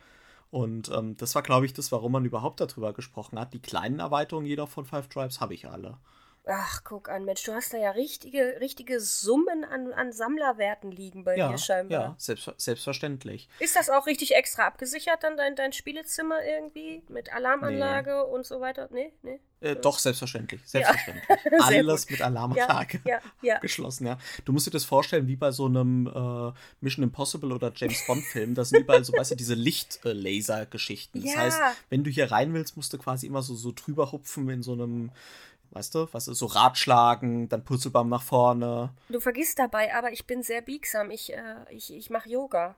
[0.51, 3.53] Und ähm, das war, glaube ich, das, warum man überhaupt darüber gesprochen hat.
[3.53, 5.97] Die kleinen Erweiterungen jeder von Five Tribes habe ich alle.
[6.51, 11.23] Ach, guck an, Mensch, du hast da ja richtige, richtige Summen an, an Sammlerwerten liegen
[11.23, 12.01] bei ja, dir scheinbar.
[12.01, 13.47] Ja, selbst, selbstverständlich.
[13.59, 17.03] Ist das auch richtig extra abgesichert, dann dein, dein Spielezimmer irgendwie?
[17.07, 18.35] Mit Alarmanlage nee.
[18.35, 18.89] und so weiter?
[18.91, 19.39] Nee, nee.
[19.61, 20.61] Äh, doch, selbstverständlich.
[20.65, 21.27] Selbstverständlich.
[21.29, 21.59] Ja.
[21.65, 24.17] Alles mit Alarmanlage ja, ja, abgeschlossen, ja.
[24.45, 28.55] Du musst dir das vorstellen, wie bei so einem äh, Mission Impossible oder James Bond-Film.
[28.55, 31.23] Da sind überall so, weißt du, diese Lichtlaser-Geschichten.
[31.23, 31.59] Das heißt,
[31.89, 34.73] wenn du hier rein willst, musst du quasi immer so, so drüber hupfen in so
[34.73, 35.11] einem
[35.71, 38.89] Weißt du, was ist so Ratschlagen, dann Purzelbaum nach vorne.
[39.09, 41.11] Du vergisst dabei, aber ich bin sehr biegsam.
[41.11, 42.75] Ich, äh, ich, ich mache Yoga.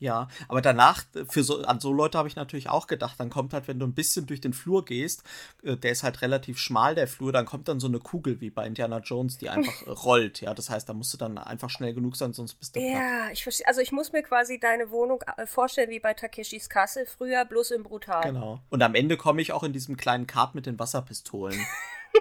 [0.00, 3.54] Ja, aber danach, für so, an so Leute habe ich natürlich auch gedacht, dann kommt
[3.54, 5.22] halt, wenn du ein bisschen durch den Flur gehst,
[5.62, 8.50] äh, der ist halt relativ schmal, der Flur, dann kommt dann so eine Kugel wie
[8.50, 9.72] bei Indiana Jones, die einfach
[10.04, 10.52] rollt, ja.
[10.52, 13.32] Das heißt, da musst du dann einfach schnell genug sein, sonst bist du Ja, platt.
[13.32, 13.66] ich verstehe.
[13.68, 17.70] Also ich muss mir quasi deine Wohnung äh, vorstellen wie bei Takeshis Kasse, früher bloß
[17.70, 18.24] im Brutal.
[18.24, 18.60] Genau.
[18.70, 21.58] Und am Ende komme ich auch in diesem kleinen Kart mit den Wasserpistolen.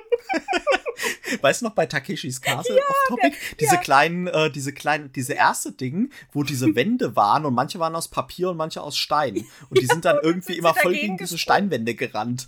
[1.41, 3.36] weißt du noch bei Takeshis Castle ja, Topic?
[3.60, 3.82] Diese ja.
[3.82, 8.08] kleinen, äh, diese kleinen, diese erste Ding, wo diese Wände waren und manche waren aus
[8.08, 9.45] Papier und manche aus Stein.
[9.69, 12.47] Und die sind dann irgendwie immer voll gegen diese Steinwände gerannt.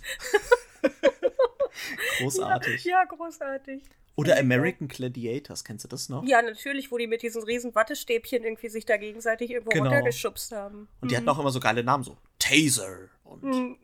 [2.18, 2.84] großartig.
[2.84, 3.82] Ja, ja, großartig.
[4.18, 6.24] Oder American Gladiators, kennst du das noch?
[6.24, 9.84] Ja, natürlich, wo die mit diesen riesen Wattestäbchen irgendwie sich da gegenseitig irgendwo genau.
[9.84, 10.88] runtergeschubst haben.
[11.02, 11.18] Und die mhm.
[11.18, 13.76] hatten auch immer so geile Namen, so Taser und mhm.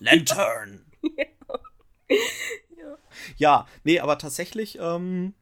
[0.00, 0.84] Lantern.
[1.16, 1.26] ja.
[3.36, 5.34] Ja, nee, aber tatsächlich, ähm,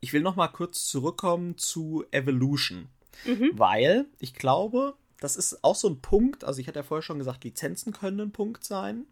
[0.00, 2.88] ich will noch mal kurz zurückkommen zu Evolution.
[3.26, 3.50] Mhm.
[3.54, 7.18] Weil ich glaube, das ist auch so ein Punkt, also ich hatte ja vorher schon
[7.18, 9.06] gesagt, Lizenzen können ein Punkt sein.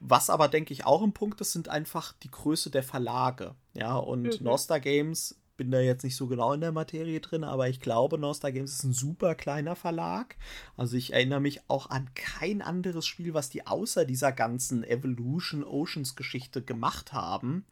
[0.00, 3.54] Was aber, denke ich, auch ein Punkt ist, sind einfach die Größe der Verlage.
[3.74, 4.44] Ja, und mhm.
[4.44, 8.16] Nostar Games bin da jetzt nicht so genau in der Materie drin, aber ich glaube,
[8.16, 10.36] Nostar Games ist ein super kleiner Verlag.
[10.78, 15.64] Also ich erinnere mich auch an kein anderes Spiel, was die außer dieser ganzen Evolution
[15.64, 17.66] Oceans Geschichte gemacht haben.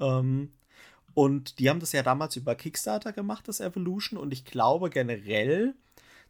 [0.00, 0.52] Ähm,
[1.12, 4.18] und die haben das ja damals über Kickstarter gemacht, das Evolution.
[4.18, 5.74] Und ich glaube generell,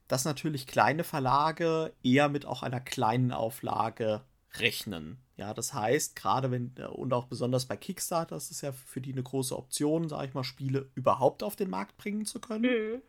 [0.09, 4.23] dass natürlich kleine Verlage eher mit auch einer kleinen Auflage
[4.61, 5.19] rechnen.
[5.37, 9.01] Ja, das heißt, gerade wenn, äh, und auch besonders bei Kickstarter, ist es ja für
[9.01, 12.63] die eine große Option, sage ich mal, Spiele überhaupt auf den Markt bringen zu können.
[12.63, 13.03] Mhm.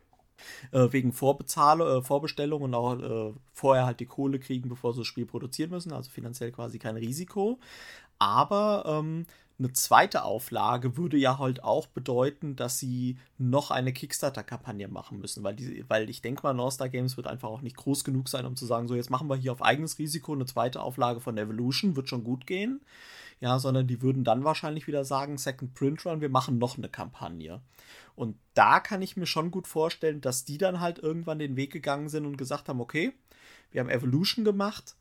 [0.71, 4.99] Äh, wegen Vorbezahle, äh, Vorbestellung und auch äh, vorher halt die Kohle kriegen, bevor sie
[4.99, 7.59] das Spiel produzieren müssen, also finanziell quasi kein Risiko.
[8.19, 9.25] Aber ähm,
[9.59, 15.43] eine zweite Auflage würde ja halt auch bedeuten, dass sie noch eine Kickstarter-Kampagne machen müssen,
[15.43, 18.45] weil, die, weil ich denke mal, Northstar Games wird einfach auch nicht groß genug sein,
[18.45, 21.37] um zu sagen, so jetzt machen wir hier auf eigenes Risiko eine zweite Auflage von
[21.37, 22.81] Evolution, wird schon gut gehen.
[23.39, 26.89] Ja, sondern die würden dann wahrscheinlich wieder sagen, Second Print Run, wir machen noch eine
[26.89, 27.61] Kampagne.
[28.15, 31.71] Und da kann ich mir schon gut vorstellen, dass die dann halt irgendwann den Weg
[31.71, 33.13] gegangen sind und gesagt haben, okay,
[33.69, 34.95] wir haben Evolution gemacht,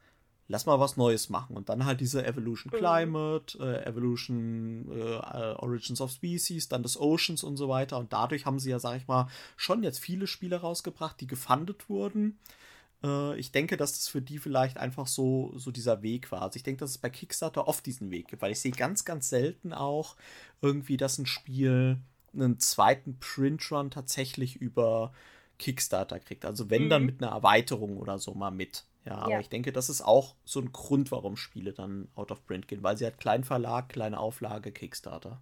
[0.48, 1.56] lass mal was Neues machen.
[1.56, 2.78] Und dann halt diese Evolution mhm.
[2.78, 7.98] Climate, äh, Evolution äh, Origins of Species, dann das Oceans und so weiter.
[7.98, 11.88] Und dadurch haben sie ja, sag ich mal, schon jetzt viele Spiele rausgebracht, die gefundet
[11.88, 12.38] wurden.
[13.02, 16.42] Äh, ich denke, dass das für die vielleicht einfach so, so dieser Weg war.
[16.42, 19.04] Also ich denke, dass es bei Kickstarter oft diesen Weg gibt, weil ich sehe ganz,
[19.04, 20.16] ganz selten auch
[20.60, 21.98] irgendwie, dass ein Spiel
[22.32, 25.12] einen zweiten Printrun tatsächlich über
[25.58, 26.44] Kickstarter kriegt.
[26.44, 26.90] Also wenn mhm.
[26.90, 28.84] dann mit einer Erweiterung oder so mal mit.
[29.06, 29.40] Ja, aber ja.
[29.40, 32.82] ich denke, das ist auch so ein Grund, warum Spiele dann out of print gehen,
[32.82, 35.40] weil sie halt Kleinverlag, kleine Auflage, Kickstarter.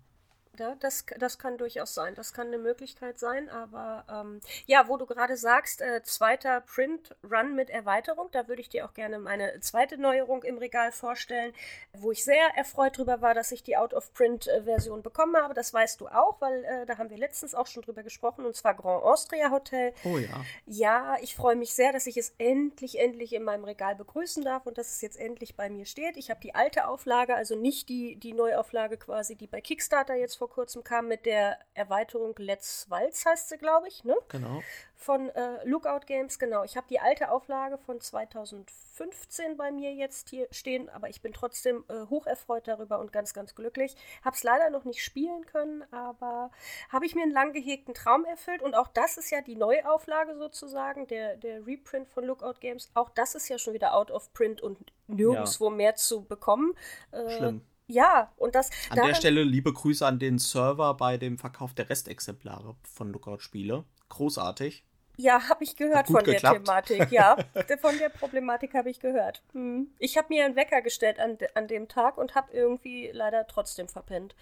[0.59, 2.15] Ja, das, das kann durchaus sein.
[2.15, 3.49] Das kann eine Möglichkeit sein.
[3.49, 8.69] Aber ähm, ja, wo du gerade sagst, äh, zweiter Print-Run mit Erweiterung, da würde ich
[8.69, 11.53] dir auch gerne meine zweite Neuerung im Regal vorstellen,
[11.93, 15.55] wo ich sehr erfreut drüber war, dass ich die Out-of-Print-Version bekommen habe.
[15.55, 18.55] Das weißt du auch, weil äh, da haben wir letztens auch schon drüber gesprochen, und
[18.55, 19.93] zwar Grand Austria Hotel.
[20.05, 20.45] Oh ja.
[20.67, 24.67] Ja, ich freue mich sehr, dass ich es endlich, endlich in meinem Regal begrüßen darf
[24.67, 26.17] und dass es jetzt endlich bei mir steht.
[26.17, 30.37] Ich habe die alte Auflage, also nicht die, die Neuauflage quasi, die bei Kickstarter jetzt
[30.37, 34.17] vor kurzem kam mit der Erweiterung Let's Waltz, heißt sie, glaube ich, ne?
[34.29, 34.63] Genau.
[34.95, 36.65] Von äh, Lookout Games, genau.
[36.65, 41.33] Ich habe die alte Auflage von 2015 bei mir jetzt hier stehen, aber ich bin
[41.33, 43.97] trotzdem äh, hocherfreut darüber und ganz, ganz glücklich.
[44.25, 46.51] Habe es leider noch nicht spielen können, aber
[46.89, 50.37] habe ich mir einen lang gehegten Traum erfüllt und auch das ist ja die Neuauflage
[50.37, 52.91] sozusagen, der, der Reprint von Lookout Games.
[52.95, 55.71] Auch das ist ja schon wieder out of print und nirgendwo ja.
[55.71, 56.75] mehr zu bekommen.
[57.11, 57.67] Äh, Schlimm.
[57.87, 58.71] Ja, und das.
[58.91, 63.85] An der Stelle liebe Grüße an den Server bei dem Verkauf der Restexemplare von Lookout-Spiele.
[64.09, 64.85] Großartig.
[65.17, 66.43] Ja, habe ich gehört von geklappt.
[66.43, 67.13] der Thematik.
[67.13, 67.37] Ja,
[67.81, 69.43] von der Problematik habe ich gehört.
[69.53, 69.89] Hm.
[69.99, 73.89] Ich habe mir einen Wecker gestellt an, an dem Tag und habe irgendwie leider trotzdem
[73.89, 74.35] verpennt.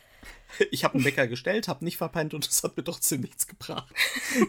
[0.70, 3.92] Ich habe einen Wecker gestellt, habe nicht verpennt und das hat mir trotzdem nichts gebracht.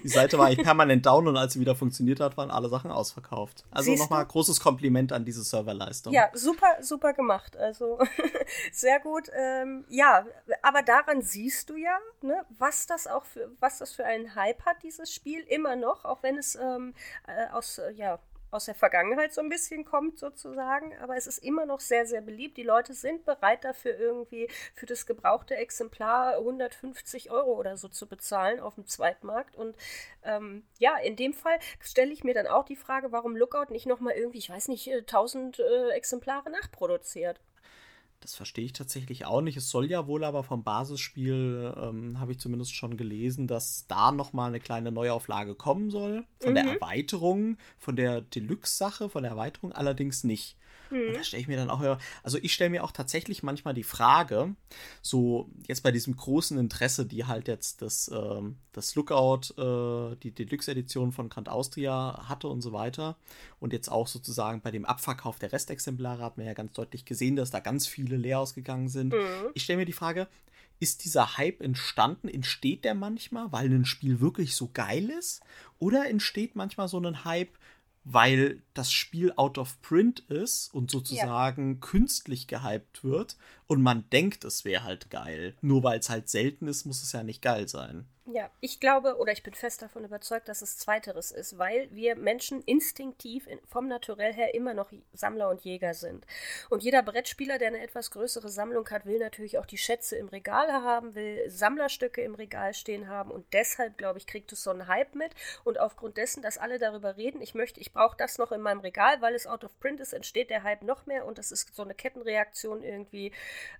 [0.04, 2.92] Die Seite war eigentlich permanent down und als sie wieder funktioniert hat, waren alle Sachen
[2.92, 3.66] ausverkauft.
[3.72, 6.14] Also nochmal großes Kompliment an diese Serverleistung.
[6.14, 7.58] Ja, super, super gemacht.
[7.58, 8.00] Also
[8.72, 9.30] sehr gut.
[9.36, 10.26] Ähm, ja,
[10.62, 14.66] aber daran siehst du ja, ne, was das auch für, was das für einen Hype
[14.66, 16.94] hat, dieses Spiel, immer noch, auch wenn es ähm,
[17.28, 18.20] äh, aus, äh, ja,
[18.54, 22.22] aus der Vergangenheit so ein bisschen kommt sozusagen, aber es ist immer noch sehr, sehr
[22.22, 22.58] beliebt.
[22.58, 28.08] Die Leute sind bereit dafür irgendwie für das gebrauchte Exemplar 150 Euro oder so zu
[28.08, 29.76] bezahlen auf dem Zweitmarkt und
[30.24, 33.86] ähm, ja, in dem Fall stelle ich mir dann auch die Frage, warum Lookout nicht
[33.86, 37.40] nochmal irgendwie, ich weiß nicht, 1000 äh, äh, Exemplare nachproduziert.
[38.24, 39.58] Das verstehe ich tatsächlich auch nicht.
[39.58, 44.14] Es soll ja wohl aber vom Basisspiel, ähm, habe ich zumindest schon gelesen, dass da
[44.14, 46.24] nochmal eine kleine Neuauflage kommen soll.
[46.40, 46.56] Von mhm.
[46.56, 50.56] der Erweiterung, von der Deluxe-Sache, von der Erweiterung allerdings nicht.
[50.94, 51.08] Mhm.
[51.08, 53.84] Und da stelle ich mir dann auch, also ich stelle mir auch tatsächlich manchmal die
[53.84, 54.56] Frage,
[55.02, 60.32] so jetzt bei diesem großen Interesse, die halt jetzt das, ähm, das Lookout, äh, die
[60.32, 63.18] Deluxe-Edition von Grand Austria hatte und so weiter.
[63.60, 67.36] Und jetzt auch sozusagen bei dem Abverkauf der Restexemplare hat man ja ganz deutlich gesehen,
[67.36, 69.14] dass da ganz viele leer ausgegangen sind.
[69.14, 69.50] Mhm.
[69.54, 70.28] Ich stelle mir die Frage,
[70.80, 72.28] ist dieser Hype entstanden?
[72.28, 75.42] Entsteht der manchmal, weil ein Spiel wirklich so geil ist?
[75.80, 77.58] Oder entsteht manchmal so ein Hype,
[78.04, 81.80] weil das Spiel out of print ist und sozusagen ja.
[81.80, 83.38] künstlich gehypt wird
[83.68, 85.56] und man denkt, es wäre halt geil.
[85.62, 88.06] Nur weil es halt selten ist, muss es ja nicht geil sein.
[88.26, 92.16] Ja, ich glaube oder ich bin fest davon überzeugt, dass es zweiteres ist, weil wir
[92.16, 96.26] Menschen instinktiv vom Naturell her immer noch Sammler und Jäger sind.
[96.70, 100.30] Und jeder Brettspieler, der eine etwas größere Sammlung hat, will natürlich auch die Schätze im
[100.30, 103.30] Regal haben, will Sammlerstücke im Regal stehen haben.
[103.30, 105.34] Und deshalb, glaube ich, kriegt es so einen Hype mit.
[105.66, 108.80] Und aufgrund dessen, dass alle darüber reden, ich möchte, ich brauche das noch in meinem
[108.80, 111.26] Regal, weil es out of print ist, entsteht der Hype noch mehr.
[111.26, 113.34] Und das ist so eine Kettenreaktion irgendwie.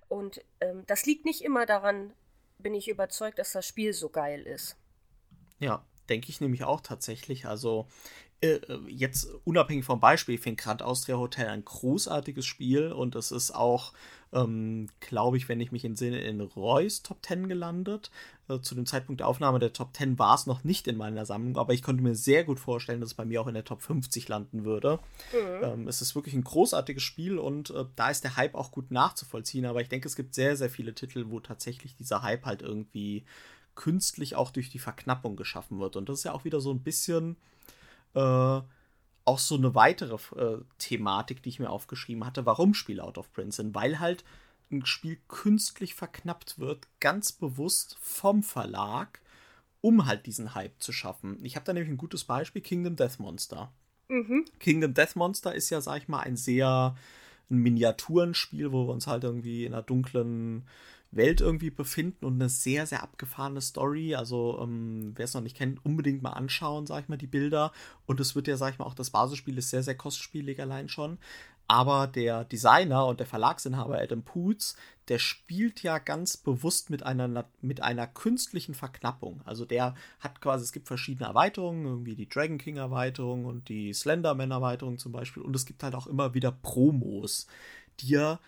[0.08, 2.12] Und ähm, das liegt nicht immer daran,
[2.64, 4.76] bin ich überzeugt, dass das Spiel so geil ist.
[5.60, 7.46] Ja, denke ich nämlich auch tatsächlich.
[7.46, 7.86] Also
[8.40, 13.30] äh, jetzt unabhängig vom Beispiel, ich finde Grand Austria Hotel ein großartiges Spiel und es
[13.30, 13.92] ist auch,
[14.34, 18.10] ähm, glaube ich, wenn ich mich entsinne, in Roy's Top 10 gelandet.
[18.48, 21.24] Äh, zu dem Zeitpunkt der Aufnahme der Top 10 war es noch nicht in meiner
[21.24, 23.64] Sammlung, aber ich konnte mir sehr gut vorstellen, dass es bei mir auch in der
[23.64, 24.98] Top 50 landen würde.
[25.32, 25.64] Mhm.
[25.64, 28.90] Ähm, es ist wirklich ein großartiges Spiel und äh, da ist der Hype auch gut
[28.90, 32.62] nachzuvollziehen, aber ich denke, es gibt sehr, sehr viele Titel, wo tatsächlich dieser Hype halt
[32.62, 33.24] irgendwie
[33.76, 35.96] künstlich auch durch die Verknappung geschaffen wird.
[35.96, 37.36] Und das ist ja auch wieder so ein bisschen
[38.14, 38.60] äh,
[39.24, 43.32] auch so eine weitere äh, Thematik, die ich mir aufgeschrieben hatte, warum Spiele out of
[43.32, 43.74] print sind.
[43.74, 44.24] Weil halt
[44.70, 49.20] ein Spiel künstlich verknappt wird, ganz bewusst vom Verlag,
[49.80, 51.38] um halt diesen Hype zu schaffen.
[51.42, 53.72] Ich habe da nämlich ein gutes Beispiel, Kingdom Death Monster.
[54.08, 54.44] Mhm.
[54.58, 56.96] Kingdom Death Monster ist ja, sag ich mal, ein sehr
[57.50, 60.66] ein Miniaturenspiel, wo wir uns halt irgendwie in einer dunklen
[61.16, 64.14] Welt irgendwie befinden und eine sehr, sehr abgefahrene Story.
[64.14, 67.72] Also, ähm, wer es noch nicht kennt, unbedingt mal anschauen, sag ich mal, die Bilder.
[68.06, 70.88] Und es wird ja, sag ich mal, auch das Basisspiel ist sehr, sehr kostspielig allein
[70.88, 71.18] schon.
[71.66, 74.76] Aber der Designer und der Verlagsinhaber Adam Poots,
[75.08, 79.40] der spielt ja ganz bewusst mit einer, mit einer künstlichen Verknappung.
[79.46, 83.94] Also der hat quasi, es gibt verschiedene Erweiterungen, irgendwie die Dragon King Erweiterung und die
[83.94, 85.42] Slenderman Erweiterung zum Beispiel.
[85.42, 87.46] Und es gibt halt auch immer wieder Promos,
[88.00, 88.40] die er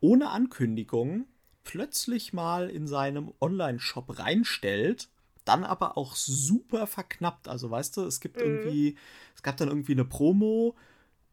[0.00, 1.26] ohne Ankündigung
[1.64, 5.08] plötzlich mal in seinem Online-Shop reinstellt,
[5.44, 7.48] dann aber auch super verknappt.
[7.48, 8.42] Also weißt du, es gibt mhm.
[8.42, 8.96] irgendwie,
[9.34, 10.76] es gab dann irgendwie eine Promo,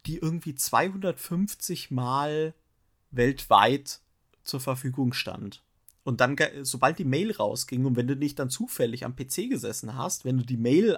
[0.06, 2.54] die irgendwie 250 Mal
[3.12, 4.00] weltweit
[4.44, 5.64] zur Verfügung stand.
[6.04, 9.96] Und dann, sobald die Mail rausging und wenn du nicht dann zufällig am PC gesessen
[9.96, 10.98] hast, wenn du die Mail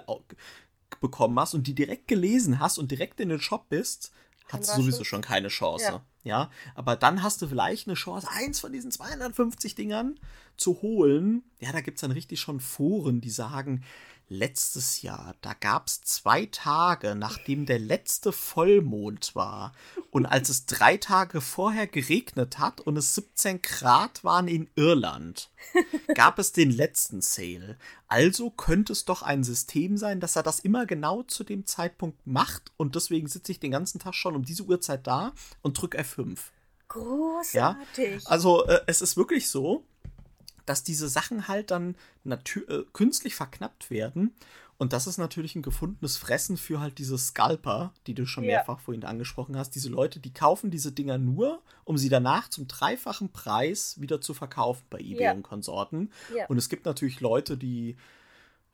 [1.00, 4.12] bekommen hast und die direkt gelesen hast und direkt in den Shop bist,
[4.48, 5.84] hat sowieso schon keine Chance.
[5.84, 6.02] Ja.
[6.22, 6.50] ja.
[6.74, 10.18] aber dann hast du vielleicht eine Chance, eins von diesen 250 Dingern
[10.56, 11.42] zu holen.
[11.60, 13.84] Ja, da gibt es dann richtig schon Foren, die sagen,
[14.28, 19.72] letztes Jahr, da gab es zwei Tage, nachdem der letzte Vollmond war
[20.10, 25.50] und als es drei Tage vorher geregnet hat und es 17 Grad waren in Irland,
[26.14, 27.78] gab es den letzten Sale.
[28.08, 32.26] Also könnte es doch ein System sein, dass er das immer genau zu dem Zeitpunkt
[32.26, 35.32] macht und deswegen sitze ich den ganzen Tag schon um diese Uhrzeit da
[35.62, 36.38] und drücke F5.
[36.88, 37.54] Großartig.
[37.54, 38.30] Ja?
[38.30, 39.84] Also äh, es ist wirklich so,
[40.66, 44.34] dass diese Sachen halt dann äh, künstlich verknappt werden.
[44.76, 48.56] Und das ist natürlich ein gefundenes Fressen für halt diese Scalper, die du schon ja.
[48.56, 49.70] mehrfach vorhin angesprochen hast.
[49.70, 54.34] Diese Leute, die kaufen diese Dinger nur, um sie danach zum dreifachen Preis wieder zu
[54.34, 55.32] verkaufen bei eBay ja.
[55.32, 56.10] und Konsorten.
[56.34, 56.46] Ja.
[56.46, 57.96] Und es gibt natürlich Leute, die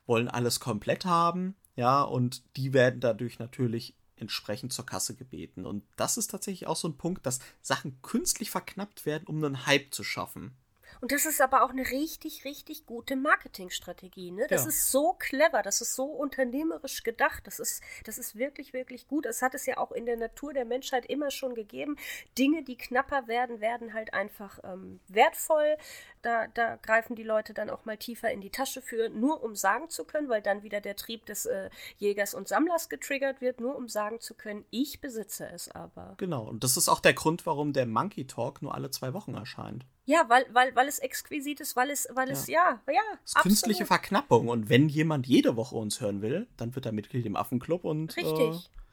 [0.07, 5.65] wollen alles komplett haben, ja, und die werden dadurch natürlich entsprechend zur Kasse gebeten.
[5.65, 9.65] Und das ist tatsächlich auch so ein Punkt, dass Sachen künstlich verknappt werden, um einen
[9.65, 10.55] Hype zu schaffen.
[10.99, 14.31] Und das ist aber auch eine richtig, richtig gute Marketingstrategie.
[14.31, 14.47] Ne?
[14.49, 14.69] Das ja.
[14.69, 17.47] ist so clever, das ist so unternehmerisch gedacht.
[17.47, 19.25] Das ist, das ist wirklich, wirklich gut.
[19.25, 21.95] Es hat es ja auch in der Natur der Menschheit immer schon gegeben.
[22.37, 25.77] Dinge, die knapper werden, werden halt einfach ähm, wertvoll.
[26.21, 29.55] Da, da greifen die Leute dann auch mal tiefer in die Tasche für, nur um
[29.55, 33.59] sagen zu können, weil dann wieder der Trieb des äh, Jägers und Sammlers getriggert wird,
[33.59, 36.15] nur um sagen zu können, ich besitze es aber.
[36.17, 39.33] Genau, und das ist auch der Grund, warum der Monkey Talk nur alle zwei Wochen
[39.33, 39.85] erscheint.
[40.11, 42.93] Ja, weil, weil, weil es exquisit ist, weil es, weil es, ja, ja.
[42.93, 44.49] ja es ist künstliche Verknappung.
[44.49, 48.17] Und wenn jemand jede Woche uns hören will, dann wird er Mitglied im Affenclub und
[48.17, 48.51] äh,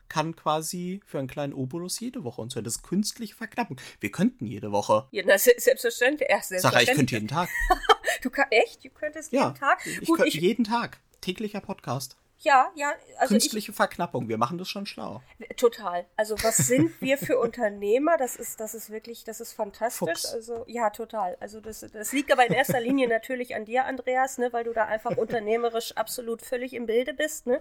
[0.09, 2.63] kann quasi für einen kleinen Obolus jede Woche uns hören.
[2.63, 3.81] Das ist künstliche Verknappung.
[3.99, 5.09] Wir könnten jede Woche.
[5.11, 6.29] Ja, na, selbstverständlich.
[6.31, 6.63] Ja, selbstverständlich.
[6.63, 7.49] Sag ich könnte jeden Tag.
[8.23, 8.85] du kannst, echt?
[8.85, 9.85] Du könntest ja, jeden Tag?
[9.85, 11.01] Ich Gut, ich, jeden Tag.
[11.21, 12.17] Täglicher Podcast.
[12.41, 12.93] Ja, ja.
[13.19, 15.23] Also Künstliche ich, Verknappung, wir machen das schon schlau.
[15.57, 16.07] Total.
[16.17, 18.17] Also was sind wir für Unternehmer?
[18.17, 20.21] Das ist, das ist wirklich, das ist fantastisch.
[20.23, 20.33] Fuchs.
[20.33, 21.37] Also ja, total.
[21.41, 24.73] Also das, das liegt aber in erster Linie natürlich an dir, Andreas, ne, weil du
[24.73, 27.47] da einfach unternehmerisch absolut völlig im Bilde bist.
[27.47, 27.61] Ne?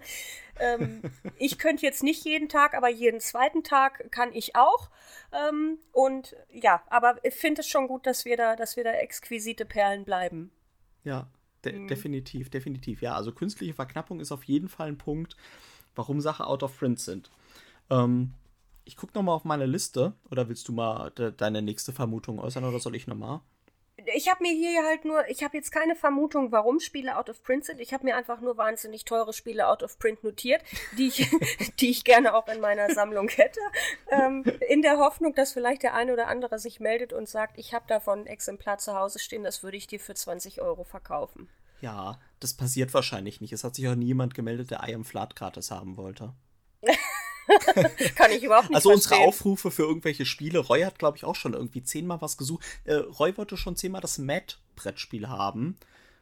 [0.59, 1.01] Ähm,
[1.37, 4.91] ich könnte jetzt nicht jeden Tag, aber jeden zweiten Tag kann ich auch.
[5.33, 8.91] Ähm, und ja, aber ich finde es schon gut, dass wir da, dass wir da
[8.91, 10.51] exquisite Perlen bleiben.
[11.03, 11.27] Ja,
[11.65, 11.87] De mhm.
[11.87, 13.01] Definitiv, definitiv.
[13.01, 15.35] Ja, also künstliche Verknappung ist auf jeden Fall ein Punkt,
[15.95, 17.29] warum Sachen out of print sind.
[17.89, 18.33] Ähm,
[18.85, 20.13] ich gucke nochmal auf meine Liste.
[20.31, 23.41] Oder willst du mal de deine nächste Vermutung äußern oder soll ich nochmal?
[24.15, 27.41] Ich habe mir hier halt nur, ich habe jetzt keine Vermutung, warum Spiele out of
[27.43, 27.79] print sind.
[27.79, 30.61] Ich habe mir einfach nur wahnsinnig teure Spiele out of print notiert,
[30.97, 31.29] die ich,
[31.79, 33.59] die ich gerne auch in meiner Sammlung hätte.
[34.11, 37.73] Ähm, in der Hoffnung, dass vielleicht der eine oder andere sich meldet und sagt, ich
[37.73, 41.49] habe davon ein Exemplar zu Hause stehen, das würde ich dir für 20 Euro verkaufen.
[41.81, 43.53] Ja, das passiert wahrscheinlich nicht.
[43.53, 46.33] Es hat sich auch niemand gemeldet, der I am Flat gratis haben wollte.
[48.15, 49.29] Kann ich überhaupt nicht Also unsere verstehen.
[49.29, 50.59] Aufrufe für irgendwelche Spiele.
[50.59, 52.65] Roy hat, glaube ich, auch schon irgendwie zehnmal was gesucht.
[52.85, 55.77] Äh, Roy wollte schon zehnmal das Mad-Brettspiel haben.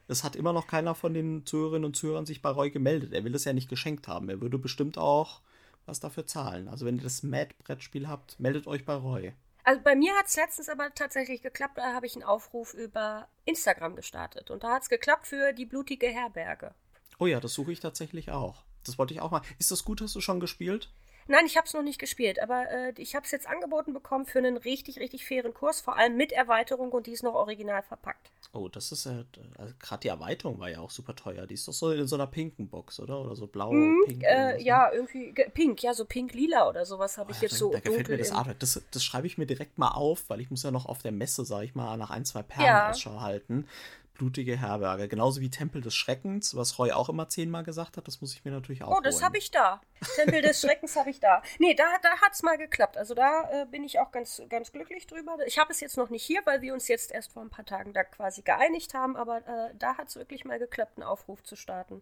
[0.08, 3.14] Es hat immer noch keiner von den Zuhörerinnen und Zuhörern sich bei Roy gemeldet.
[3.14, 4.30] Er will es ja nicht geschenkt haben.
[4.30, 5.42] Er würde bestimmt auch
[5.86, 6.68] was dafür zahlen.
[6.68, 9.34] Also wenn ihr das Mad-Brettspiel habt, meldet euch bei Roy.
[9.64, 11.78] Also bei mir hat es letztens aber tatsächlich geklappt.
[11.78, 14.52] Da habe ich einen Aufruf über Instagram gestartet.
[14.52, 16.74] Und da hat es geklappt für die blutige Herberge.
[17.18, 18.64] Oh ja, das suche ich tatsächlich auch.
[18.84, 19.42] Das wollte ich auch mal.
[19.58, 20.02] Ist das gut?
[20.02, 20.92] Hast du schon gespielt?
[21.28, 24.26] Nein, ich habe es noch nicht gespielt, aber äh, ich habe es jetzt angeboten bekommen
[24.26, 27.82] für einen richtig, richtig fairen Kurs, vor allem mit Erweiterung und die ist noch original
[27.82, 28.32] verpackt.
[28.54, 29.24] Oh, das ist ja,
[29.58, 31.48] also gerade die Erweiterung war ja auch super teuer.
[31.48, 33.20] Die ist doch so in so einer pinken Box, oder?
[33.20, 34.24] Oder so blau, mm, pink.
[34.24, 37.72] Äh, ja, irgendwie pink, ja, so pink-lila oder sowas habe oh, ich jetzt da, so.
[37.72, 38.58] Da gefällt mir das Arbeit.
[38.62, 41.12] Das, das schreibe ich mir direkt mal auf, weil ich muss ja noch auf der
[41.12, 42.90] Messe, sag ich mal, nach ein, zwei Perlen ja.
[42.92, 43.68] Ausschau halten
[44.16, 45.08] blutige Herberge.
[45.08, 48.08] Genauso wie Tempel des Schreckens, was Roy auch immer zehnmal gesagt hat.
[48.08, 48.98] Das muss ich mir natürlich auch.
[48.98, 49.82] Oh, das habe ich da.
[50.16, 51.42] Tempel des Schreckens habe ich da.
[51.60, 52.98] Nee, da, da hat es mal geklappt.
[52.98, 55.38] Also da äh, bin ich auch ganz, ganz glücklich drüber.
[55.46, 57.66] Ich habe es jetzt noch nicht hier, weil wir uns jetzt erst vor ein paar
[57.66, 59.16] Tagen da quasi geeinigt haben.
[59.16, 62.02] Aber äh, da hat es wirklich mal geklappt, einen Aufruf zu starten.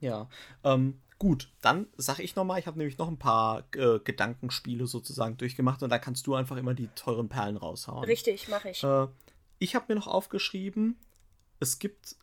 [0.00, 0.28] Ja,
[0.64, 5.36] ähm, gut, dann sage ich nochmal, ich habe nämlich noch ein paar äh, Gedankenspiele sozusagen
[5.36, 8.04] durchgemacht und da kannst du einfach immer die teuren Perlen raushauen.
[8.04, 8.84] Richtig, mache ich.
[8.84, 9.08] Äh,
[9.58, 10.96] ich habe mir noch aufgeschrieben,
[11.60, 12.16] es gibt,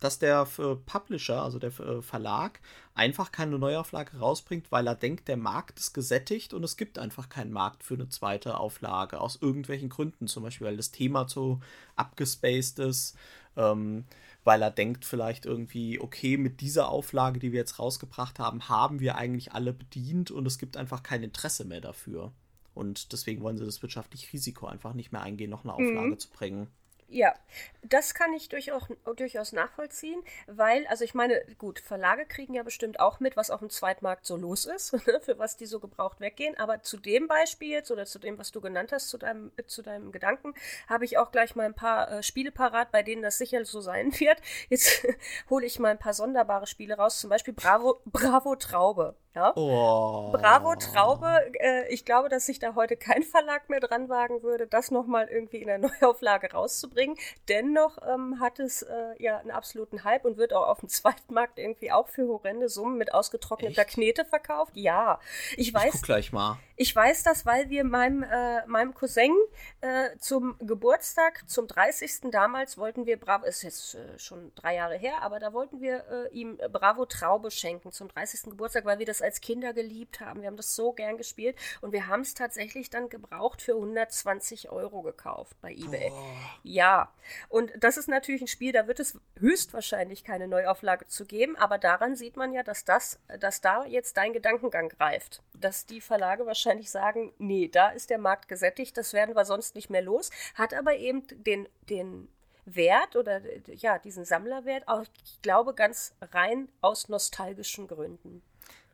[0.00, 0.46] dass der
[0.86, 2.60] Publisher, also der äh, Verlag,
[2.94, 7.28] einfach keine Neuauflage rausbringt, weil er denkt, der Markt ist gesättigt und es gibt einfach
[7.28, 9.20] keinen Markt für eine zweite Auflage.
[9.20, 11.60] Aus irgendwelchen Gründen, zum Beispiel, weil das Thema so
[11.96, 13.16] abgespaced ist,
[13.56, 14.04] ähm,
[14.42, 19.00] weil er denkt vielleicht irgendwie, okay, mit dieser Auflage, die wir jetzt rausgebracht haben, haben
[19.00, 22.32] wir eigentlich alle bedient und es gibt einfach kein Interesse mehr dafür.
[22.72, 26.18] Und deswegen wollen sie das wirtschaftliche Risiko einfach nicht mehr eingehen, noch eine Auflage mhm.
[26.18, 26.68] zu bringen.
[27.12, 27.34] Ja,
[27.82, 28.84] das kann ich durchaus,
[29.16, 33.58] durchaus nachvollziehen, weil, also ich meine, gut, Verlage kriegen ja bestimmt auch mit, was auf
[33.58, 36.56] dem Zweitmarkt so los ist, ne, für was die so gebraucht weggehen.
[36.56, 39.82] Aber zu dem Beispiel jetzt oder zu dem, was du genannt hast, zu deinem, zu
[39.82, 40.54] deinem Gedanken,
[40.88, 43.80] habe ich auch gleich mal ein paar äh, Spiele parat, bei denen das sicher so
[43.80, 44.38] sein wird.
[44.68, 45.04] Jetzt
[45.50, 49.16] hole ich mal ein paar sonderbare Spiele raus, zum Beispiel Bravo, Bravo Traube.
[49.34, 49.52] Ja?
[49.56, 50.32] Oh.
[50.32, 51.52] Bravo Traube.
[51.60, 55.28] Äh, ich glaube, dass sich da heute kein Verlag mehr dran wagen würde, das nochmal
[55.28, 57.16] irgendwie in der Neuauflage rauszubringen.
[57.48, 61.58] Dennoch ähm, hat es äh, ja einen absoluten Hype und wird auch auf dem Zweitmarkt
[61.58, 63.90] irgendwie auch für horrende Summen mit ausgetrockneter Echt?
[63.94, 64.72] Knete verkauft.
[64.74, 65.20] Ja,
[65.56, 65.86] ich weiß.
[65.86, 66.58] Ich guck gleich mal.
[66.82, 69.36] Ich weiß das, weil wir meinem, äh, meinem Cousin
[69.82, 72.30] äh, zum Geburtstag, zum 30.
[72.30, 76.04] damals wollten wir Bravo, ist jetzt äh, schon drei Jahre her, aber da wollten wir
[76.10, 78.44] äh, ihm Bravo Traube schenken zum 30.
[78.44, 80.40] Geburtstag, weil wir das als Kinder geliebt haben.
[80.40, 84.70] Wir haben das so gern gespielt und wir haben es tatsächlich dann gebraucht für 120
[84.70, 86.10] Euro gekauft bei eBay.
[86.10, 86.36] Boah.
[86.62, 87.12] Ja,
[87.48, 91.78] und das ist natürlich ein Spiel, da wird es höchstwahrscheinlich keine Neuauflage zu geben, aber
[91.78, 96.46] daran sieht man ja, dass das, dass da jetzt dein Gedankengang greift, dass die Verlage
[96.46, 100.02] wahrscheinlich wahrscheinlich sagen, nee, da ist der Markt gesättigt, das werden wir sonst nicht mehr
[100.02, 102.28] los, hat aber eben den, den
[102.64, 108.42] Wert oder ja, diesen Sammlerwert, auch, ich glaube, ganz rein aus nostalgischen Gründen.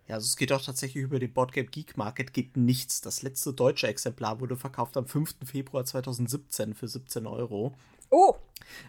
[0.08, 3.00] Ja, also es geht auch tatsächlich über den Boardgame Geek Market, geht nichts.
[3.00, 5.36] Das letzte deutsche Exemplar wurde verkauft am 5.
[5.44, 7.74] Februar 2017 für 17 Euro.
[8.10, 8.34] Oh!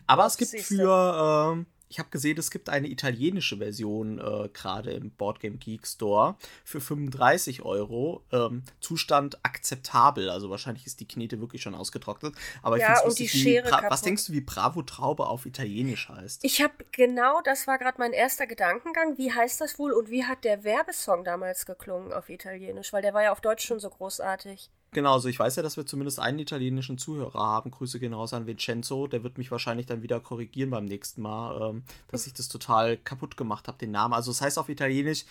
[0.06, 4.92] Aber es gibt für, ähm, ich habe gesehen, es gibt eine italienische Version äh, gerade
[4.92, 8.24] im Boardgame Geek Store für 35 Euro.
[8.32, 10.30] Ähm, Zustand akzeptabel.
[10.30, 12.36] Also wahrscheinlich ist die Knete wirklich schon ausgetrocknet.
[12.62, 16.44] Aber ja, ich und die Schere Was denkst du, wie Bravo Traube auf Italienisch heißt?
[16.44, 19.18] Ich habe genau, das war gerade mein erster Gedankengang.
[19.18, 22.92] Wie heißt das wohl und wie hat der Werbesong damals geklungen auf Italienisch?
[22.92, 24.70] Weil der war ja auf Deutsch schon so großartig.
[24.92, 27.72] Genau, also ich weiß ja, dass wir zumindest einen italienischen Zuhörer haben.
[27.72, 29.08] Grüße gehen raus an Vincenzo.
[29.08, 32.98] Der wird mich wahrscheinlich dann wieder korrigieren beim nächsten Mal, ähm, dass ich das total
[32.98, 34.14] kaputt gemacht habe, den Namen.
[34.14, 35.26] Also es heißt auf Italienisch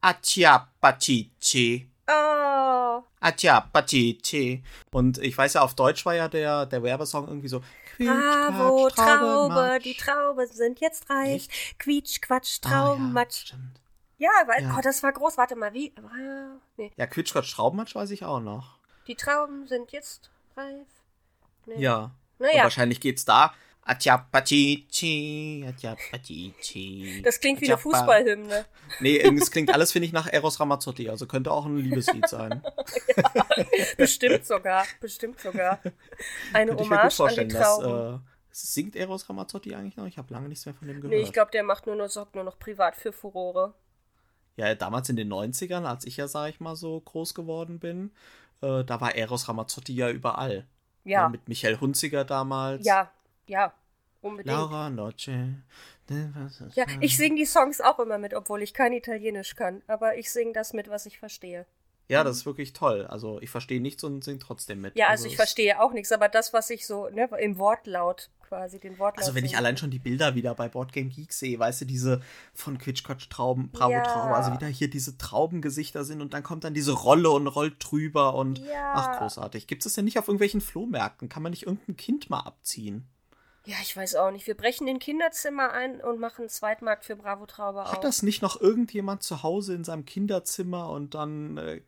[0.00, 1.88] Acciapatici.
[2.08, 3.02] Oh.
[3.20, 4.62] Acciapatici.
[4.92, 7.62] Und ich weiß ja, auf Deutsch war ja der, der Werbesong irgendwie so
[7.98, 11.48] Bravo, Traube, Traube die Trauben sind jetzt reich.
[11.48, 11.78] Echt?
[11.78, 13.54] Quietsch, Quatsch, Traubenmatsch.
[13.54, 13.56] Ah,
[14.18, 14.76] ja, ja, weil, ja.
[14.76, 15.36] Oh, das war groß.
[15.38, 15.92] Warte mal, wie?
[16.76, 16.92] Nee.
[16.96, 18.75] Ja, Quitsch, Quatsch, Traubenmatsch weiß ich auch noch.
[19.06, 20.86] Die Trauben sind jetzt reif.
[21.66, 21.80] Nee.
[21.80, 22.12] Ja.
[22.38, 22.54] Naja.
[22.54, 23.54] Und wahrscheinlich geht's da.
[23.88, 27.22] Atjapatici, Atjapatici.
[27.22, 28.66] Das klingt wie eine Fußballhymne.
[28.98, 31.08] Nee, es klingt alles, finde ich, nach Eros Ramazzotti.
[31.08, 32.62] Also könnte auch ein Liebeslied sein.
[33.16, 33.54] ja,
[33.96, 34.84] bestimmt sogar.
[35.00, 35.80] Bestimmt sogar.
[36.52, 37.92] Eine Könnte Hommage an die Trauben.
[37.92, 38.18] Dass, äh,
[38.50, 40.06] singt Eros Ramazzotti eigentlich noch?
[40.06, 41.14] Ich habe lange nichts mehr von dem gehört.
[41.14, 43.74] Nee, ich glaube, der macht nur noch, sorgt nur noch privat für Furore.
[44.56, 48.10] Ja, damals in den 90ern, als ich ja, sag ich mal, so groß geworden bin,
[48.62, 50.66] äh, da war Eros Ramazzotti ja überall.
[51.04, 51.22] Ja.
[51.22, 51.28] ja.
[51.28, 52.84] Mit Michael Hunziger damals.
[52.84, 53.10] Ja,
[53.46, 53.72] ja,
[54.20, 54.54] unbedingt.
[54.54, 55.30] Laura Noce.
[56.74, 59.82] Ja, ich singe die Songs auch immer mit, obwohl ich kein Italienisch kann.
[59.88, 61.66] Aber ich singe das mit, was ich verstehe.
[62.08, 63.06] Ja, das ist wirklich toll.
[63.06, 64.96] Also ich verstehe nichts und singe trotzdem mit.
[64.96, 68.30] Ja, also, also ich verstehe auch nichts, aber das, was ich so ne, im Wortlaut
[68.46, 69.24] quasi, den Wortlaut.
[69.24, 72.22] Also wenn ich allein schon die Bilder wieder bei Boardgame Geek sehe, weißt du, diese
[72.54, 74.02] von Quitschquatsch Trauben, Bravo ja.
[74.02, 77.76] Traube, also wieder hier diese Traubengesichter sind und dann kommt dann diese Rolle und rollt
[77.80, 78.92] drüber und ja.
[78.94, 79.66] ach großartig.
[79.66, 81.28] Gibt es das denn nicht auf irgendwelchen Flohmärkten?
[81.28, 83.08] Kann man nicht irgendein Kind mal abziehen?
[83.66, 84.46] Ja, ich weiß auch nicht.
[84.46, 87.92] Wir brechen in Kinderzimmer ein und machen einen Zweitmarkt für Bravo Traube auf.
[87.92, 91.80] Hat das nicht noch irgendjemand zu Hause in seinem Kinderzimmer und dann äh,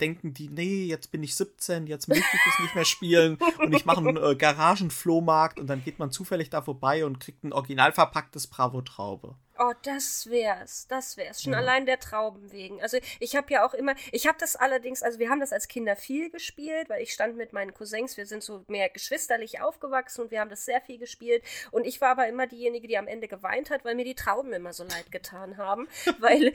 [0.00, 3.74] denken die, nee, jetzt bin ich 17, jetzt möchte ich das nicht mehr spielen und
[3.74, 7.54] ich mache einen äh, Garagenflohmarkt und dann geht man zufällig da vorbei und kriegt ein
[7.54, 9.34] original verpacktes Bravo Traube.
[9.66, 11.42] Oh, das wär's, das wär's.
[11.42, 11.58] Schon ja.
[11.58, 12.82] allein der Trauben wegen.
[12.82, 15.68] Also ich habe ja auch immer, ich habe das allerdings, also wir haben das als
[15.68, 20.22] Kinder viel gespielt, weil ich stand mit meinen Cousins, wir sind so mehr geschwisterlich aufgewachsen
[20.22, 21.42] und wir haben das sehr viel gespielt.
[21.70, 24.52] Und ich war aber immer diejenige, die am Ende geweint hat, weil mir die Trauben
[24.52, 25.88] immer so leid getan haben.
[26.18, 26.52] weil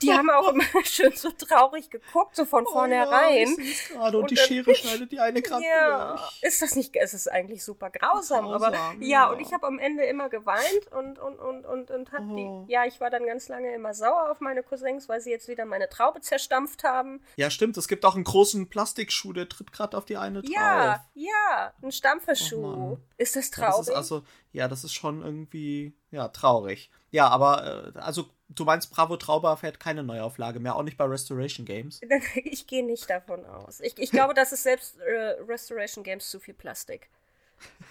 [0.00, 3.56] die haben auch immer schön so traurig geguckt, so von oh, vornherein.
[3.94, 6.42] Ja, und, und, die dann, Schere schneidet die eine gerade ja, durch.
[6.42, 9.66] Ist das nicht, es ist eigentlich super grausam, grausam aber ja, ja, und ich habe
[9.66, 12.36] am Ende immer geweint und, und, und, und, und hat oh.
[12.36, 15.30] die die, ja, ich war dann ganz lange immer sauer auf meine Cousins, weil sie
[15.30, 17.22] jetzt wieder meine Traube zerstampft haben.
[17.36, 17.76] Ja, stimmt.
[17.76, 20.54] Es gibt auch einen großen Plastikschuh, der tritt gerade auf die eine Traube.
[20.54, 22.64] Ja, ja, ein Stampferschuh.
[22.64, 23.72] Oh ist das traurig?
[23.72, 26.90] Ja, das ist also, ja, das ist schon irgendwie, ja, traurig.
[27.10, 31.04] Ja, aber, äh, also, du meinst, Bravo Traube erfährt keine Neuauflage mehr, auch nicht bei
[31.04, 32.00] Restoration Games?
[32.34, 33.80] Ich gehe nicht davon aus.
[33.80, 37.08] Ich, ich glaube, das ist selbst äh, Restoration Games zu viel Plastik.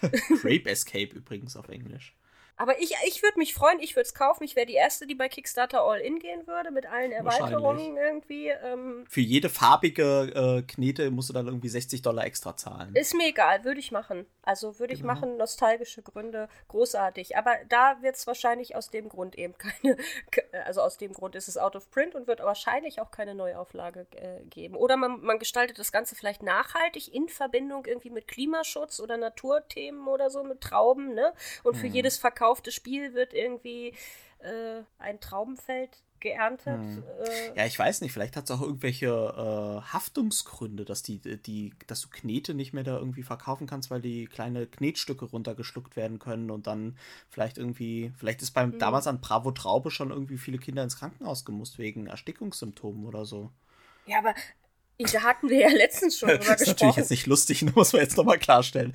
[0.00, 2.14] Grape Escape übrigens auf Englisch.
[2.56, 4.44] Aber ich, ich würde mich freuen, ich würde es kaufen.
[4.44, 8.48] Ich wäre die Erste, die bei Kickstarter All-In gehen würde, mit allen Erweiterungen irgendwie.
[8.48, 9.04] Ähm.
[9.08, 12.94] Für jede farbige äh, Knete musst du dann irgendwie 60 Dollar extra zahlen.
[12.94, 14.26] Ist mir egal, würde ich machen.
[14.42, 15.12] Also würde genau.
[15.12, 17.36] ich machen, nostalgische Gründe, großartig.
[17.36, 19.96] Aber da wird es wahrscheinlich aus dem Grund eben keine,
[20.64, 24.06] also aus dem Grund ist es out of print und wird wahrscheinlich auch keine Neuauflage
[24.16, 24.74] äh, geben.
[24.74, 30.06] Oder man, man gestaltet das Ganze vielleicht nachhaltig in Verbindung irgendwie mit Klimaschutz oder Naturthemen
[30.08, 31.32] oder so, mit Trauben, ne?
[31.62, 31.94] Und für hm.
[31.94, 33.94] jedes verkaufte Spiel wird irgendwie
[34.40, 36.80] äh, ein Traubenfeld geerntet.
[36.80, 37.04] Hm.
[37.24, 41.72] Äh, ja, ich weiß nicht, vielleicht hat es auch irgendwelche äh, Haftungsgründe, dass die, die,
[41.86, 46.18] dass du Knete nicht mehr da irgendwie verkaufen kannst, weil die kleine Knetstücke runtergeschluckt werden
[46.18, 46.96] können und dann
[47.28, 48.78] vielleicht irgendwie, vielleicht ist beim hm.
[48.80, 53.50] damals an Bravo Traube schon irgendwie viele Kinder ins Krankenhaus gemusst wegen Erstickungssymptomen oder so.
[54.06, 54.34] Ja, aber
[55.10, 56.58] da hatten wir ja letztens schon drüber gesprochen.
[56.58, 58.92] Das ist natürlich jetzt nicht lustig, muss man jetzt nochmal klarstellen.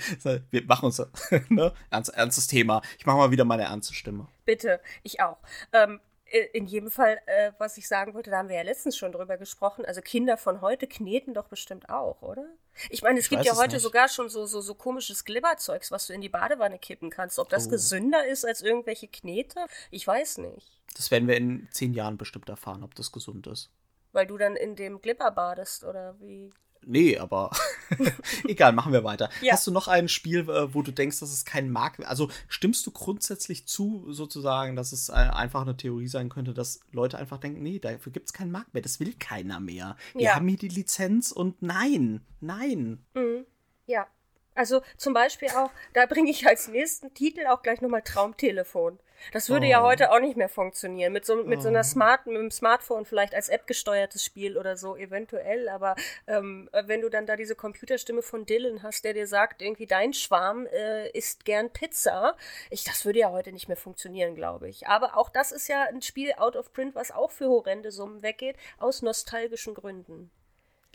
[0.51, 1.01] Wir machen uns,
[1.49, 1.74] ne?
[1.89, 2.82] Ernst, ernstes Thema.
[2.97, 4.28] Ich mache mal wieder meine ernste Stimme.
[4.45, 5.38] Bitte, ich auch.
[5.74, 5.99] Ähm,
[6.30, 9.12] äh, in jedem Fall, äh, was ich sagen wollte, da haben wir ja letztens schon
[9.12, 9.86] drüber gesprochen.
[9.86, 12.45] Also Kinder von heute kneten doch bestimmt auch, oder?
[12.89, 13.84] Ich meine, es ich gibt ja heute nicht.
[13.84, 17.39] sogar schon so, so, so komisches Glibberzeugs, was du in die Badewanne kippen kannst.
[17.39, 17.70] Ob das oh.
[17.72, 20.82] gesünder ist als irgendwelche Knete, ich weiß nicht.
[20.95, 23.70] Das werden wir in zehn Jahren bestimmt erfahren, ob das gesund ist.
[24.18, 26.51] Weil du dann in dem Glibber badest, oder wie?
[26.84, 27.51] Nee, aber
[28.47, 29.30] egal, machen wir weiter.
[29.43, 29.53] Ja.
[29.53, 32.88] Hast du noch ein Spiel, äh, wo du denkst, dass es keinen Markt Also stimmst
[32.88, 37.61] du grundsätzlich zu, sozusagen, dass es einfach eine Theorie sein könnte, dass Leute einfach denken,
[37.61, 39.95] nee, dafür gibt es keinen Markt mehr, das will keiner mehr.
[40.15, 40.36] Wir ja.
[40.36, 43.05] haben hier die Lizenz und nein, nein.
[43.13, 43.45] Mhm.
[43.86, 44.07] Ja.
[44.58, 48.99] Also zum Beispiel auch, da bringe ich als nächsten Titel auch gleich nochmal Traumtelefon.
[49.32, 49.70] Das würde oh.
[49.70, 51.14] ja heute auch nicht mehr funktionieren.
[51.14, 51.62] Mit so, mit oh.
[51.62, 51.84] so einer oh.
[51.84, 55.70] Smart, mit einem Smartphone vielleicht als App gesteuertes Spiel oder so, eventuell.
[55.70, 55.95] Aber
[56.26, 60.14] ähm, wenn du dann da diese Computerstimme von Dylan hast, der dir sagt, irgendwie dein
[60.14, 62.36] Schwarm äh, isst gern Pizza,
[62.72, 64.88] ich, das würde ja heute nicht mehr funktionieren, glaube ich.
[64.88, 68.24] Aber auch das ist ja ein Spiel out of print, was auch für horrende Summen
[68.24, 70.32] weggeht, aus nostalgischen Gründen.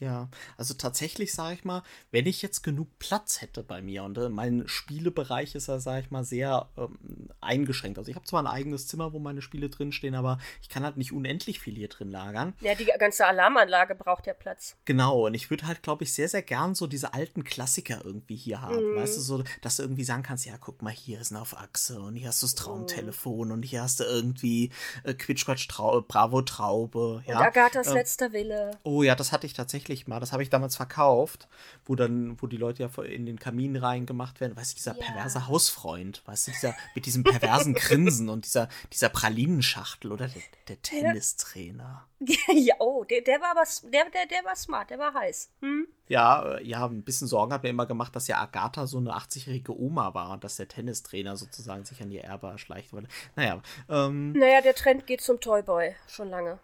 [0.02, 4.18] Ja, also tatsächlich sage ich mal, wenn ich jetzt genug Platz hätte bei mir und
[4.18, 7.98] äh, mein Spielebereich ist ja, sage ich mal, sehr ähm, eingeschränkt.
[7.98, 10.96] Also ich habe zwar ein eigenes Zimmer, wo meine Spiele drinstehen, aber ich kann halt
[10.96, 12.54] nicht unendlich viel hier drin lagern.
[12.62, 14.74] Ja, die ganze Alarmanlage braucht ja Platz.
[14.86, 18.34] Genau, und ich würde halt, glaube ich, sehr, sehr gern so diese alten Klassiker irgendwie
[18.34, 18.94] hier haben.
[18.94, 18.96] Mhm.
[18.96, 21.56] Weißt du, so, dass du irgendwie sagen kannst, ja, guck mal, hier ist ein auf
[21.56, 23.54] Achse und hier hast du das Traumtelefon mhm.
[23.54, 24.72] und hier hast du irgendwie
[25.04, 27.22] äh, Quitschquatsch Trau Bravo Traube.
[27.24, 27.38] Ja?
[27.38, 28.72] Und Agathas ähm, letzter Wille.
[28.82, 30.20] Oh ja, das hatte ich tatsächlich tatsächlich mal.
[30.20, 31.48] Das habe ich damals verkauft,
[31.84, 34.56] wo dann, wo die Leute ja in den Kamin reingemacht werden.
[34.56, 35.04] Weißt du, dieser ja.
[35.04, 40.42] perverse Hausfreund, weißt du, dieser mit diesem perversen Grinsen und dieser, dieser Pralinenschachtel oder der,
[40.68, 42.06] der Tennistrainer.
[42.54, 45.50] Ja, oh, der, der war aber, der, der, der war smart, der war heiß.
[45.60, 45.88] Hm?
[46.06, 49.10] Ja, äh, ja, ein bisschen Sorgen hat mir immer gemacht, dass ja Agatha so eine
[49.10, 52.92] 80-jährige Oma war und dass der Tennistrainer sozusagen sich an ihr Erbe erschleicht.
[53.34, 56.60] Naja, ähm, Naja, der Trend geht zum Toyboy, schon lange.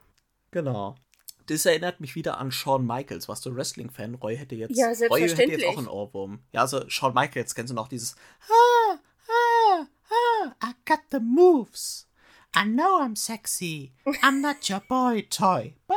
[0.52, 0.94] Genau
[1.48, 3.28] das erinnert mich wieder an Shawn Michaels.
[3.28, 4.16] Warst du Wrestling-Fan?
[4.16, 6.40] Roy hätte jetzt, ja, Roy hätte jetzt auch einen Ohrwurm.
[6.52, 12.06] Ja, also Shawn Michaels kennst du noch dieses ah, ah, ah, I got the moves.
[12.54, 13.92] I know I'm sexy.
[14.22, 15.74] I'm not your boy toy.
[15.86, 15.96] Boy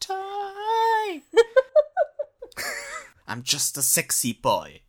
[0.00, 1.22] toy.
[3.28, 4.80] I'm just a sexy boy.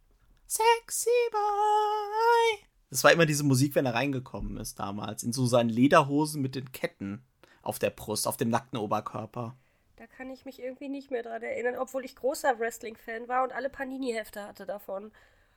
[0.48, 2.66] Sexy boy.
[2.90, 5.22] Das war immer diese Musik, wenn er reingekommen ist damals.
[5.22, 7.24] In so seinen Lederhosen mit den Ketten
[7.62, 9.56] auf der Brust, auf dem nackten Oberkörper.
[10.00, 13.52] Da kann ich mich irgendwie nicht mehr dran erinnern, obwohl ich großer Wrestling-Fan war und
[13.52, 15.12] alle Panini-Hefte hatte davon.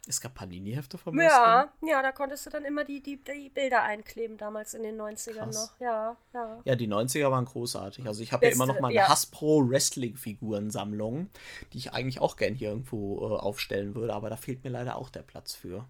[0.08, 3.84] Es gab Panini-Hefte vom Ja, ja, da konntest du dann immer die, die, die Bilder
[3.84, 5.54] einkleben, damals in den 90ern Krass.
[5.54, 5.80] noch.
[5.80, 6.60] Ja, ja.
[6.64, 8.04] Ja, die 90er waren großartig.
[8.08, 9.08] Also ich habe ja immer noch mal eine ja.
[9.08, 11.30] Hasbro Wrestling-Figurensammlung,
[11.72, 14.96] die ich eigentlich auch gern hier irgendwo äh, aufstellen würde, aber da fehlt mir leider
[14.96, 15.86] auch der Platz für.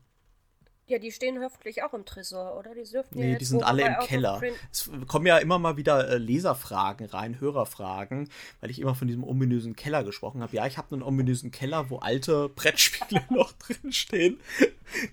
[0.89, 2.75] Ja, die stehen hoffentlich auch im Tresor, oder?
[2.75, 4.43] Die dürften nee, ja die sind alle im Keller.
[4.71, 8.29] Es kommen ja immer mal wieder äh, Leserfragen rein, Hörerfragen,
[8.61, 10.55] weil ich immer von diesem ominösen Keller gesprochen habe.
[10.57, 14.41] Ja, ich habe einen ominösen Keller, wo alte Brettspiele noch drin stehen,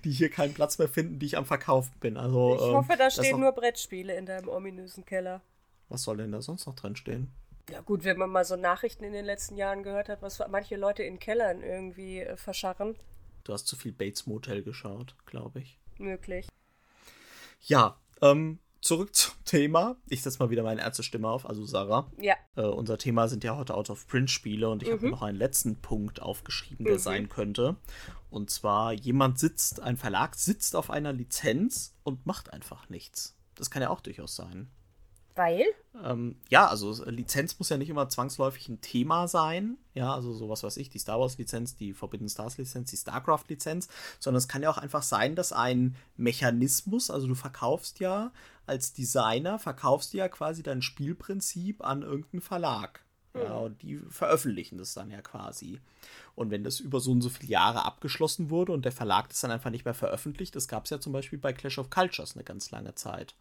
[0.04, 2.16] die hier keinen Platz mehr finden, die ich am Verkaufen bin.
[2.16, 3.38] Also, ich ähm, hoffe, da stehen noch...
[3.38, 5.40] nur Brettspiele in deinem ominösen Keller.
[5.88, 7.32] Was soll denn da sonst noch drin stehen?
[7.70, 10.76] Ja gut, wenn man mal so Nachrichten in den letzten Jahren gehört hat, was manche
[10.76, 12.96] Leute in Kellern irgendwie äh, verscharren.
[13.44, 15.78] Du hast zu viel Bates Motel geschaut, glaube ich.
[15.98, 16.46] Möglich.
[17.62, 19.96] Ja, ähm, zurück zum Thema.
[20.08, 22.10] Ich setze mal wieder meine Ärztestimme auf, also Sarah.
[22.18, 22.34] Ja.
[22.56, 24.92] Äh, unser Thema sind ja heute Out-of-Print-Spiele und ich mhm.
[24.92, 27.00] habe noch einen letzten Punkt aufgeschrieben, der mhm.
[27.00, 27.76] sein könnte.
[28.30, 33.36] Und zwar, jemand sitzt, ein Verlag sitzt auf einer Lizenz und macht einfach nichts.
[33.54, 34.70] Das kann ja auch durchaus sein.
[35.34, 35.64] Weil?
[36.04, 39.76] Ähm, ja, also Lizenz muss ja nicht immer zwangsläufig ein Thema sein.
[39.94, 43.44] Ja, also sowas weiß ich, die Star Wars Lizenz, die Forbidden Stars Lizenz, die StarCraft
[43.48, 48.32] Lizenz, sondern es kann ja auch einfach sein, dass ein Mechanismus, also du verkaufst ja
[48.66, 53.04] als Designer, verkaufst du ja quasi dein Spielprinzip an irgendeinen Verlag.
[53.34, 53.64] Ja, mhm.
[53.64, 55.80] und die veröffentlichen das dann ja quasi.
[56.34, 59.40] Und wenn das über so und so viele Jahre abgeschlossen wurde und der Verlag das
[59.40, 62.34] dann einfach nicht mehr veröffentlicht, das gab es ja zum Beispiel bei Clash of Cultures
[62.34, 63.36] eine ganz lange Zeit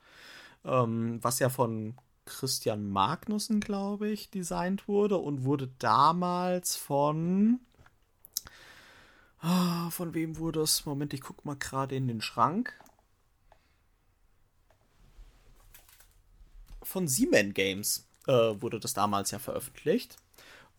[0.63, 1.95] ähm, was ja von
[2.25, 7.59] Christian Magnussen, glaube ich, designt wurde und wurde damals von.
[9.39, 10.85] Ah, von wem wurde es?
[10.85, 12.73] Moment, ich gucke mal gerade in den Schrank.
[16.83, 20.17] Von Siemens Games äh, wurde das damals ja veröffentlicht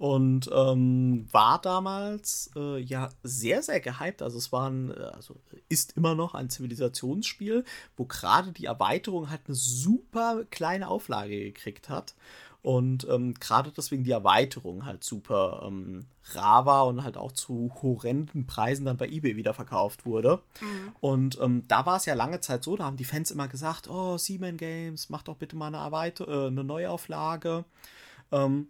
[0.01, 4.22] und ähm, war damals äh, ja sehr, sehr gehypt.
[4.22, 5.36] Also es war ein, äh, also
[5.68, 7.66] ist immer noch ein Zivilisationsspiel,
[7.98, 12.14] wo gerade die Erweiterung halt eine super kleine Auflage gekriegt hat.
[12.62, 17.70] Und ähm, gerade deswegen die Erweiterung halt super ähm, rar war und halt auch zu
[17.82, 20.40] horrenden Preisen dann bei eBay wieder verkauft wurde.
[20.62, 20.92] Mhm.
[21.01, 23.90] Und ähm, da war es ja lange Zeit so, da haben die Fans immer gesagt,
[23.90, 27.66] oh, Seaman Games, mach doch bitte mal eine, Erweiter äh, eine Neuauflage.
[28.32, 28.68] Ähm,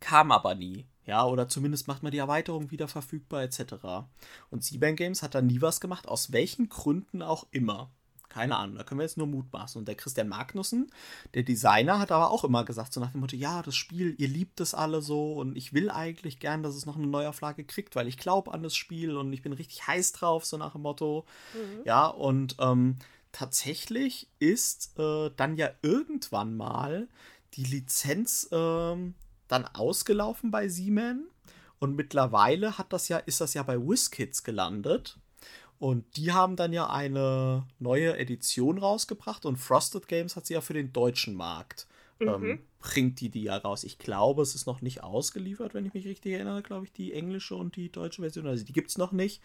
[0.00, 0.86] kam aber nie.
[1.04, 4.06] Ja, oder zumindest macht man die Erweiterung wieder verfügbar, etc.
[4.50, 7.90] Und Seabank Games hat da nie was gemacht, aus welchen Gründen auch immer.
[8.28, 9.78] Keine Ahnung, da können wir jetzt nur mutmaßen.
[9.78, 10.92] Und der Christian Magnussen,
[11.32, 14.28] der Designer, hat aber auch immer gesagt, so nach dem Motto, ja, das Spiel, ihr
[14.28, 17.96] liebt es alle so und ich will eigentlich gern, dass es noch eine Neuauflage kriegt,
[17.96, 20.82] weil ich glaube an das Spiel und ich bin richtig heiß drauf, so nach dem
[20.82, 21.24] Motto.
[21.54, 21.84] Mhm.
[21.86, 22.96] Ja, und ähm,
[23.32, 27.08] tatsächlich ist äh, dann ja irgendwann mal
[27.54, 29.14] die Lizenz ähm,
[29.48, 31.24] dann ausgelaufen bei Siemens
[31.78, 35.18] und mittlerweile hat das ja, ist das ja bei WizKids gelandet.
[35.78, 40.60] Und die haben dann ja eine neue Edition rausgebracht und Frosted Games hat sie ja
[40.60, 41.86] für den deutschen Markt.
[42.20, 42.50] Ähm, mhm.
[42.50, 43.84] Ähm, bringt die die ja raus.
[43.84, 47.12] Ich glaube, es ist noch nicht ausgeliefert, wenn ich mich richtig erinnere, glaube ich, die
[47.12, 48.46] englische und die deutsche Version.
[48.46, 49.40] Also die gibt es noch nicht.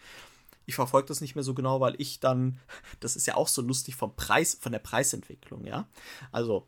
[0.66, 2.58] Ich verfolge das nicht mehr so genau, weil ich dann,
[3.00, 5.86] das ist ja auch so lustig vom Preis, von der Preisentwicklung, ja.
[6.32, 6.66] Also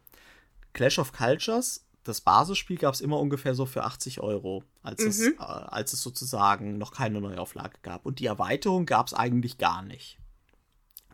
[0.74, 5.08] Clash of Cultures das Basisspiel gab es immer ungefähr so für 80 Euro, als, mhm.
[5.08, 8.06] es, äh, als es sozusagen noch keine Neuauflage gab.
[8.06, 10.18] Und die Erweiterung gab es eigentlich gar nicht.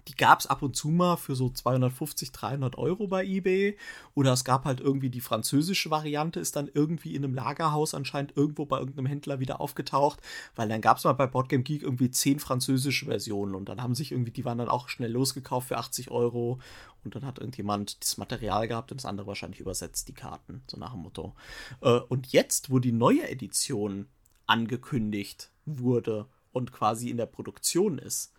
[0.08, 3.76] Die gab es ab und zu mal für so 250, 300 Euro bei eBay.
[4.14, 8.36] Oder es gab halt irgendwie die französische Variante, ist dann irgendwie in einem Lagerhaus anscheinend
[8.36, 10.20] irgendwo bei irgendeinem Händler wieder aufgetaucht.
[10.56, 13.54] Weil dann gab es mal bei Boardgame Geek irgendwie zehn französische Versionen.
[13.54, 16.58] Und dann haben sich irgendwie, die waren dann auch schnell losgekauft für 80 Euro.
[17.04, 20.62] Und dann hat irgendjemand das Material gehabt und das andere wahrscheinlich übersetzt, die Karten.
[20.68, 21.34] So nach dem Motto.
[21.80, 24.08] Äh, und jetzt, wo die neue Edition
[24.46, 28.32] angekündigt wurde und quasi in der Produktion ist,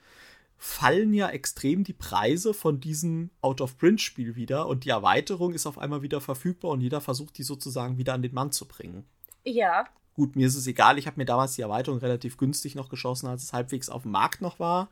[0.64, 6.04] fallen ja extrem die Preise von diesem Out-of-Print-Spiel wieder und die Erweiterung ist auf einmal
[6.04, 9.06] wieder verfügbar und jeder versucht, die sozusagen wieder an den Mann zu bringen.
[9.44, 9.84] Ja.
[10.14, 13.28] Gut, mir ist es egal, ich habe mir damals die Erweiterung relativ günstig noch geschossen,
[13.28, 14.90] als es halbwegs auf dem Markt noch war.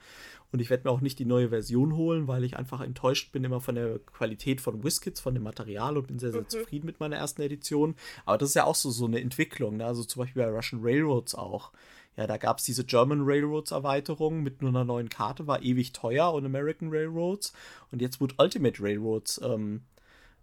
[0.52, 3.46] Und ich werde mir auch nicht die neue Version holen, weil ich einfach enttäuscht bin
[3.46, 6.50] immer von der Qualität von WizKids, von dem Material und bin sehr, sehr mhm.
[6.50, 7.96] zufrieden mit meiner ersten Edition.
[8.26, 9.86] Aber das ist ja auch so, so eine Entwicklung, ne?
[9.86, 11.72] also zum Beispiel bei Russian Railroads auch.
[12.22, 15.92] Ja, da gab es diese German Railroads Erweiterung mit nur einer neuen Karte, war ewig
[15.92, 17.52] teuer und American Railroads.
[17.92, 19.82] Und jetzt wurde Ultimate Railroads ähm,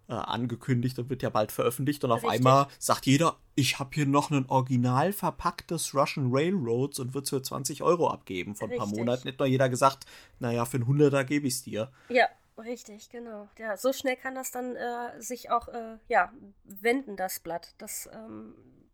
[0.09, 2.03] äh, angekündigt und wird ja bald veröffentlicht.
[2.03, 2.39] Und auf Richtig.
[2.39, 7.29] einmal sagt jeder, ich habe hier noch ein original verpacktes Russian Railroads und wird es
[7.29, 8.55] für 20 Euro abgeben.
[8.55, 10.05] Vor ein paar Monaten hätte noch jeder gesagt,
[10.39, 11.91] naja, für ein Hunderter gebe ich es dir.
[12.09, 12.27] Ja,
[12.57, 13.47] Richtig, genau.
[13.57, 16.33] Ja, so schnell kann das dann äh, sich auch äh, ja,
[16.65, 17.73] wenden, das Blatt.
[17.77, 18.53] Das ähm,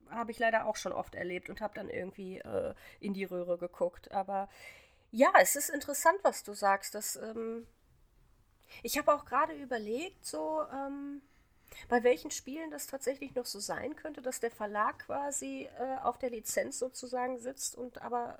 [0.09, 3.57] habe ich leider auch schon oft erlebt und habe dann irgendwie äh, in die Röhre
[3.57, 4.11] geguckt.
[4.11, 4.49] Aber
[5.11, 6.95] ja, es ist interessant, was du sagst.
[6.95, 7.65] Dass, ähm,
[8.83, 11.21] ich habe auch gerade überlegt, so ähm,
[11.89, 16.17] bei welchen Spielen das tatsächlich noch so sein könnte, dass der Verlag quasi äh, auf
[16.17, 18.39] der Lizenz sozusagen sitzt und aber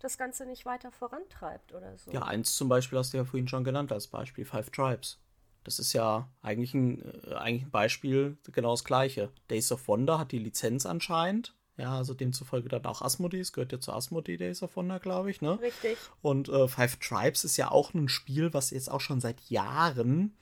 [0.00, 2.10] das Ganze nicht weiter vorantreibt oder so.
[2.10, 5.18] Ja, eins zum Beispiel hast du ja vorhin schon genannt als Beispiel, Five Tribes.
[5.66, 9.30] Das ist ja eigentlich ein, äh, eigentlich ein Beispiel, genau das gleiche.
[9.50, 11.54] Days of Wonder hat die Lizenz anscheinend.
[11.76, 13.40] Ja, also demzufolge dann auch Asmodee.
[13.40, 15.58] Es gehört ja zu Asmodee Days of Wonder, glaube ich, ne?
[15.60, 15.98] Richtig.
[16.22, 20.36] Und äh, Five Tribes ist ja auch ein Spiel, was jetzt auch schon seit Jahren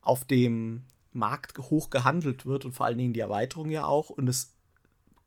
[0.00, 4.08] auf dem Markt hoch gehandelt wird und vor allen Dingen die Erweiterung ja auch.
[4.08, 4.51] Und es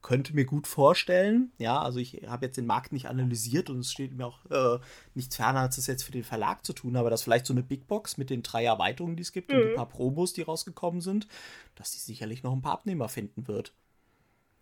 [0.05, 1.51] könnte mir gut vorstellen.
[1.57, 4.79] Ja, also ich habe jetzt den Markt nicht analysiert und es steht mir auch äh,
[5.15, 7.63] nichts ferner, als das jetzt für den Verlag zu tun, aber dass vielleicht so eine
[7.63, 9.57] Big Box mit den drei Erweiterungen, die es gibt mhm.
[9.57, 11.27] und ein paar Promos, die rausgekommen sind,
[11.73, 13.73] dass die sicherlich noch ein paar Abnehmer finden wird.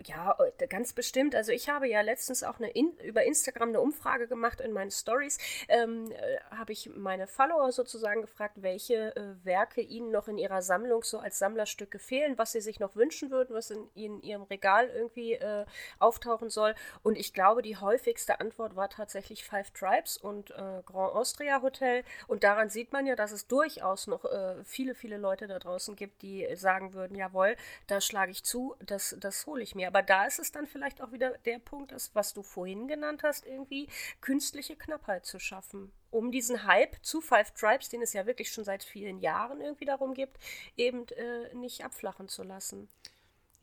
[0.05, 1.33] Ja, äh, ganz bestimmt.
[1.35, 4.91] Also ich habe ja letztens auch eine in, über Instagram eine Umfrage gemacht in meinen
[4.91, 5.37] Stories.
[5.69, 10.61] Ähm, äh, habe ich meine Follower sozusagen gefragt, welche äh, Werke ihnen noch in ihrer
[10.61, 14.43] Sammlung so als Sammlerstücke fehlen, was sie sich noch wünschen würden, was in, in ihrem
[14.43, 15.65] Regal irgendwie äh,
[15.99, 16.75] auftauchen soll.
[17.01, 22.03] Und ich glaube, die häufigste Antwort war tatsächlich Five Tribes und äh, Grand Austria Hotel.
[22.27, 24.23] Und daran sieht man ja, dass es durchaus noch
[24.63, 27.55] viele, viele Leute da draußen gibt, die sagen würden, jawohl,
[27.87, 31.03] da schlage ich zu, das, das hole ich mir aber da ist es dann vielleicht
[31.03, 33.87] auch wieder der Punkt, dass, was du vorhin genannt hast, irgendwie
[34.21, 38.63] künstliche Knappheit zu schaffen, um diesen Hype zu Five Tribes, den es ja wirklich schon
[38.63, 40.39] seit vielen Jahren irgendwie darum gibt,
[40.77, 42.89] eben äh, nicht abflachen zu lassen.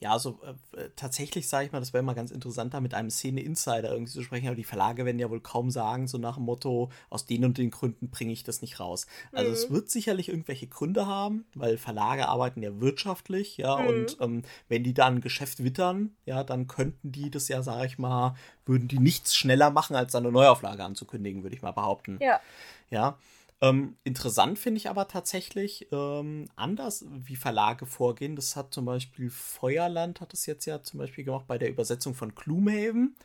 [0.03, 0.40] Ja, also
[0.74, 4.11] äh, tatsächlich sage ich mal, das wäre mal ganz interessant, da mit einem Szene-Insider irgendwie
[4.11, 7.26] zu sprechen, aber die Verlage werden ja wohl kaum sagen, so nach dem Motto, aus
[7.26, 9.07] den und den Gründen bringe ich das nicht raus.
[9.30, 9.55] Also mhm.
[9.55, 13.88] es wird sicherlich irgendwelche Gründe haben, weil Verlage arbeiten ja wirtschaftlich, ja, mhm.
[13.88, 17.84] und ähm, wenn die dann ein Geschäft wittern, ja, dann könnten die das ja, sage
[17.84, 18.34] ich mal,
[18.64, 22.18] würden die nichts schneller machen, als eine Neuauflage anzukündigen, würde ich mal behaupten.
[22.22, 22.40] Ja.
[22.88, 23.18] Ja.
[23.62, 28.34] Ähm, interessant finde ich aber tatsächlich ähm, anders, wie Verlage vorgehen.
[28.34, 32.14] Das hat zum Beispiel Feuerland hat es jetzt ja zum Beispiel gemacht bei der Übersetzung
[32.14, 33.16] von Gloomhaven,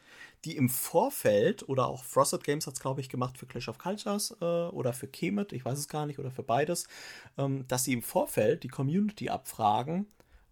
[0.43, 3.77] die im Vorfeld oder auch Frosted Games hat es glaube ich gemacht für Clash of
[3.77, 6.87] Cultures äh, oder für Kemet, ich weiß es gar nicht oder für beides,
[7.37, 10.07] ähm, dass sie im Vorfeld die Community abfragen.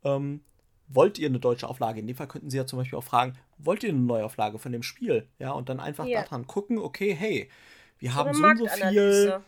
[0.06, 0.42] Ähm,
[0.88, 2.00] wollt ihr eine deutsche Auflage?
[2.00, 4.72] In dem Fall könnten sie ja zum Beispiel auch fragen, wollt ihr eine Neuauflage von
[4.72, 5.28] dem Spiel?
[5.40, 6.24] Ja, und dann einfach yeah.
[6.24, 7.50] daran gucken, okay, hey,
[8.00, 9.42] wir haben so und so viel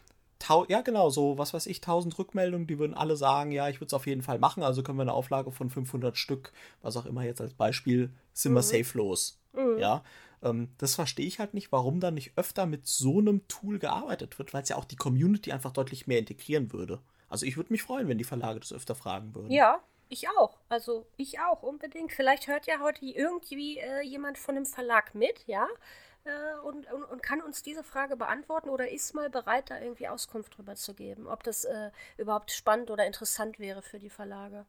[0.67, 3.87] ja, genau, so, was weiß ich, 1000 Rückmeldungen, die würden alle sagen, ja, ich würde
[3.87, 7.05] es auf jeden Fall machen, also können wir eine Auflage von 500 Stück, was auch
[7.05, 9.39] immer jetzt als Beispiel, sind wir safe los.
[9.79, 10.03] Ja,
[10.43, 14.37] ähm, das verstehe ich halt nicht, warum da nicht öfter mit so einem Tool gearbeitet
[14.37, 16.99] wird, weil es ja auch die Community einfach deutlich mehr integrieren würde.
[17.29, 19.51] Also ich würde mich freuen, wenn die Verlage das öfter fragen würden.
[19.51, 20.59] Ja, ich auch.
[20.69, 22.11] Also ich auch unbedingt.
[22.11, 25.67] Vielleicht hört ja heute irgendwie äh, jemand von einem Verlag mit, ja,
[26.25, 30.07] äh, und, und, und, kann uns diese Frage beantworten oder ist mal bereit, da irgendwie
[30.07, 34.65] Auskunft drüber zu geben, ob das äh, überhaupt spannend oder interessant wäre für die Verlage.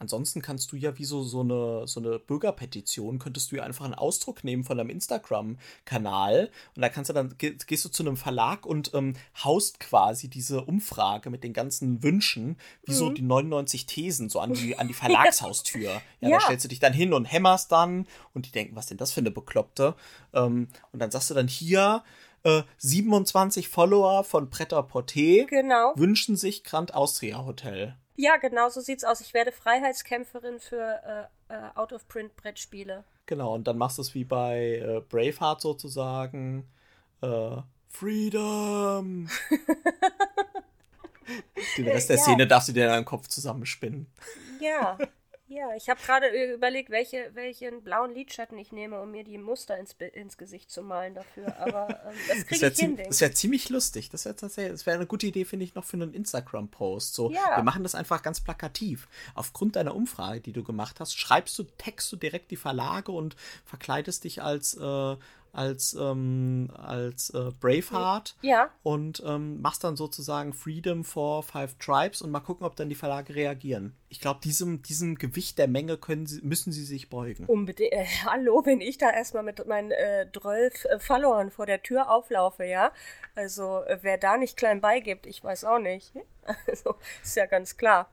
[0.00, 3.84] Ansonsten kannst du ja wie so, so, eine, so eine Bürgerpetition, könntest du ja einfach
[3.84, 8.16] einen Ausdruck nehmen von deinem Instagram-Kanal und da kannst du dann, gehst du zu einem
[8.16, 12.96] Verlag und ähm, haust quasi diese Umfrage mit den ganzen Wünschen, wie mhm.
[12.96, 16.00] so die 99 Thesen, so an die, an die Verlagshaustür.
[16.22, 18.86] Ja, ja, da stellst du dich dann hin und hämmerst dann und die denken, was
[18.86, 19.94] denn das für eine Bekloppte?
[20.32, 22.02] Ähm, und dann sagst du dann hier,
[22.42, 25.92] äh, 27 Follower von Bretter Porté genau.
[25.96, 27.96] wünschen sich Grand Austria Hotel.
[28.20, 29.22] Ja, genau so sieht's aus.
[29.22, 33.02] Ich werde Freiheitskämpferin für äh, äh, Out-of-Print-Brettspiele.
[33.24, 36.68] Genau, und dann machst du es wie bei äh, Braveheart sozusagen.
[37.22, 37.56] Äh,
[37.88, 39.26] Freedom!
[41.78, 42.22] Den Rest der ja.
[42.22, 44.06] Szene darfst du dir in deinem Kopf zusammenspinnen.
[44.60, 44.98] Ja,
[45.50, 49.76] ja, ich habe gerade überlegt, welche, welchen blauen Lidschatten ich nehme, um mir die Muster
[49.76, 51.56] ins, ins Gesicht zu malen dafür.
[51.58, 52.96] Aber ähm, das kriege ich hin.
[52.96, 54.10] Das wäre ziemlich lustig.
[54.10, 57.14] Das wäre tatsächlich, eine gute Idee, finde ich, noch für einen Instagram-Post.
[57.14, 57.56] So, ja.
[57.56, 59.08] wir machen das einfach ganz plakativ.
[59.34, 63.34] Aufgrund deiner Umfrage, die du gemacht hast, schreibst du, textst du direkt die Verlage und
[63.64, 65.16] verkleidest dich als äh,
[65.52, 68.70] als, ähm, als äh, Braveheart ja.
[68.82, 72.94] und ähm, machst dann sozusagen Freedom for Five Tribes und mal gucken, ob dann die
[72.94, 73.96] Verlage reagieren.
[74.08, 77.46] Ich glaube, diesem, diesem Gewicht der Menge können sie, müssen sie sich beugen.
[77.46, 77.92] Unbedingt.
[77.92, 82.10] Äh, hallo, wenn ich da erstmal mit meinen äh, 12 äh, Followern vor der Tür
[82.10, 82.92] auflaufe, ja.
[83.34, 86.12] Also, äh, wer da nicht klein beigibt, ich weiß auch nicht.
[86.66, 88.10] Also, ist ja ganz klar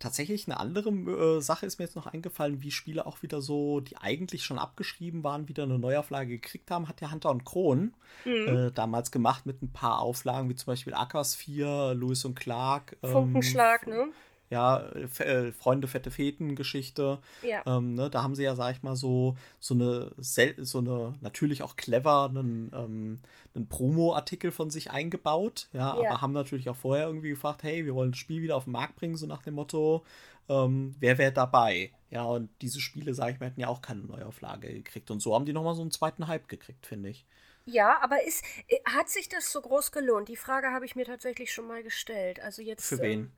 [0.00, 3.80] tatsächlich eine andere äh, Sache ist mir jetzt noch eingefallen, wie Spiele auch wieder so,
[3.80, 7.94] die eigentlich schon abgeschrieben waren, wieder eine Neuauflage gekriegt haben, hat der Hunter und Kron
[8.24, 8.48] mhm.
[8.48, 12.96] äh, damals gemacht mit ein paar Auflagen, wie zum Beispiel Ackers 4, Lewis und Clark.
[13.02, 14.08] Ähm, Funkenschlag, ne?
[14.50, 17.18] Ja, äh, Freunde, fette Feten-Geschichte.
[17.42, 17.62] Ja.
[17.66, 21.62] Ähm, ne, da haben sie ja, sag ich mal, so, so eine, so eine, natürlich
[21.62, 23.20] auch clever, einen, ähm,
[23.54, 27.86] einen Promo-Artikel von sich eingebaut, ja, ja, aber haben natürlich auch vorher irgendwie gefragt, hey,
[27.86, 30.04] wir wollen das Spiel wieder auf den Markt bringen, so nach dem Motto,
[30.48, 31.92] ähm, wer wäre dabei?
[32.10, 35.12] Ja, und diese Spiele, sag ich mal, hätten ja auch keine Neuauflage gekriegt.
[35.12, 37.24] Und so haben die nochmal so einen zweiten Hype gekriegt, finde ich.
[37.66, 40.28] Ja, aber ist, äh, hat sich das so groß gelohnt?
[40.28, 42.40] Die Frage habe ich mir tatsächlich schon mal gestellt.
[42.40, 42.84] Also jetzt.
[42.84, 43.30] Für wen?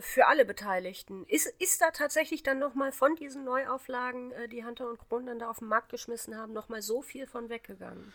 [0.00, 1.24] Für alle Beteiligten.
[1.26, 5.38] Ist, ist da tatsächlich dann nochmal von diesen Neuauflagen, äh, die Hunter und Kron dann
[5.38, 8.12] da auf den Markt geschmissen haben, nochmal so viel von weggegangen?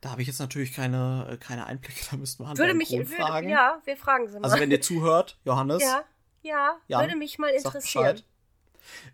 [0.00, 2.78] Da habe ich jetzt natürlich keine, äh, keine Einblicke, da müssten wir Hunter würde und
[2.78, 3.48] mich, Kron würde, fragen.
[3.48, 4.44] Ja, wir fragen sie mal.
[4.44, 5.82] Also wenn ihr zuhört, Johannes.
[5.82, 6.04] Ja,
[6.42, 8.22] ja, Jan, würde mich mal interessieren.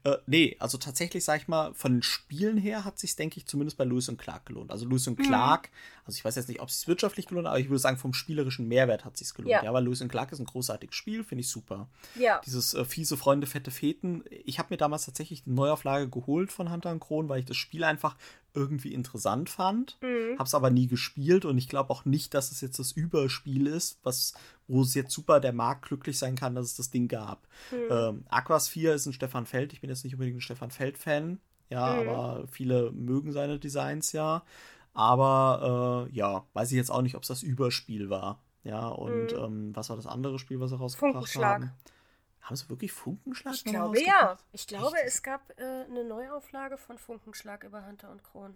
[0.04, 3.46] Äh, nee, also tatsächlich, sag ich mal, von den Spielen her hat sich denke ich,
[3.46, 4.70] zumindest bei Lewis und Clark gelohnt.
[4.70, 5.24] Also Lewis und mhm.
[5.24, 5.70] Clark,
[6.04, 7.96] also ich weiß jetzt nicht, ob es sich wirtschaftlich gelohnt hat, aber ich würde sagen,
[7.96, 9.52] vom spielerischen Mehrwert hat es sich gelohnt.
[9.52, 9.64] Ja.
[9.64, 11.88] ja, weil Lewis und Clark ist ein großartiges Spiel, finde ich super.
[12.14, 12.40] Ja.
[12.44, 14.24] Dieses äh, fiese Freunde, fette Feten.
[14.44, 17.56] Ich habe mir damals tatsächlich eine Neuauflage geholt von Hunter und Kron, weil ich das
[17.56, 18.16] Spiel einfach
[18.54, 19.98] irgendwie interessant fand.
[20.00, 20.38] Mhm.
[20.38, 23.98] Hab's aber nie gespielt und ich glaube auch nicht, dass es jetzt das Überspiel ist,
[24.02, 24.34] was,
[24.68, 27.46] wo es jetzt super der Markt glücklich sein kann, dass es das Ding gab.
[27.72, 27.76] Mhm.
[27.90, 29.72] Ähm, Aquas 4 ist ein Stefan Feld.
[29.72, 31.40] Ich bin jetzt nicht unbedingt ein Stefan Feld-Fan.
[31.68, 32.08] Ja, mhm.
[32.08, 34.44] aber viele mögen seine Designs ja.
[34.92, 38.40] Aber äh, ja, weiß ich jetzt auch nicht, ob es das Überspiel war.
[38.62, 39.38] Ja, und mhm.
[39.38, 41.72] ähm, was war das andere Spiel, was sie rausgebracht haben?
[42.44, 43.54] Haben sie wirklich Funkenschlag?
[43.54, 44.36] Ich glaube ja.
[44.52, 45.06] Ich glaube, Echt?
[45.06, 48.54] es gab äh, eine Neuauflage von Funkenschlag über Hunter und Kron.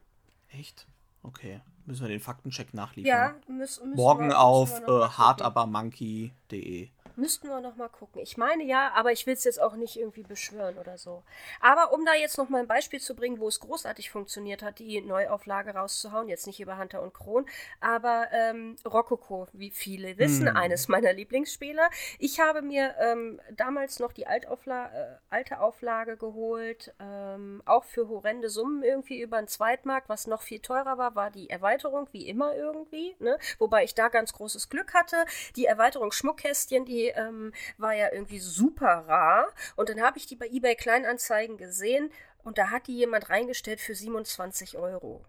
[0.50, 0.86] Echt?
[1.22, 1.62] Okay.
[1.86, 3.10] Müssen wir den Faktencheck nachliefern.
[3.10, 6.90] Ja, müssen, müssen Morgen wir, auf äh, hardabermonkey.de.
[7.18, 8.22] Müssten wir noch mal gucken.
[8.22, 11.24] Ich meine ja, aber ich will es jetzt auch nicht irgendwie beschwören oder so.
[11.60, 14.78] Aber um da jetzt noch mal ein Beispiel zu bringen, wo es großartig funktioniert hat,
[14.78, 17.44] die Neuauflage rauszuhauen, jetzt nicht über Hunter und Kron,
[17.80, 20.56] aber ähm, Rococo, wie viele wissen, hm.
[20.56, 21.82] eines meiner Lieblingsspiele.
[22.20, 28.08] Ich habe mir ähm, damals noch die Altaufla äh, alte Auflage geholt, ähm, auch für
[28.08, 32.28] horrende Summen irgendwie über einen Zweitmarkt, was noch viel teurer war, war die Erweiterung, wie
[32.28, 33.40] immer irgendwie, ne?
[33.58, 35.16] wobei ich da ganz großes Glück hatte.
[35.56, 39.48] Die Erweiterung Schmuckkästchen, die ähm, war ja irgendwie super rar.
[39.76, 42.10] Und dann habe ich die bei eBay Kleinanzeigen gesehen
[42.44, 45.24] und da hat die jemand reingestellt für 27 Euro.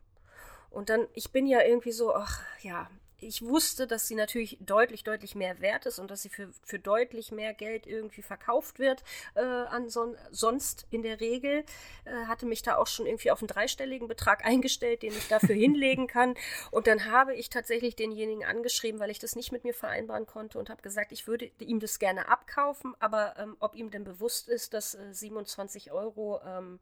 [0.69, 2.89] Und dann, ich bin ja irgendwie so, ach ja,
[3.21, 6.79] ich wusste, dass sie natürlich deutlich, deutlich mehr wert ist und dass sie für, für
[6.79, 9.03] deutlich mehr Geld irgendwie verkauft wird,
[9.35, 11.63] äh, an son sonst in der Regel.
[12.05, 15.55] Äh, hatte mich da auch schon irgendwie auf einen dreistelligen Betrag eingestellt, den ich dafür
[15.55, 16.35] hinlegen kann.
[16.71, 20.59] Und dann habe ich tatsächlich denjenigen angeschrieben, weil ich das nicht mit mir vereinbaren konnte
[20.59, 24.47] und habe gesagt, ich würde ihm das gerne abkaufen, aber ähm, ob ihm denn bewusst
[24.49, 26.79] ist, dass äh, 27 Euro ähm,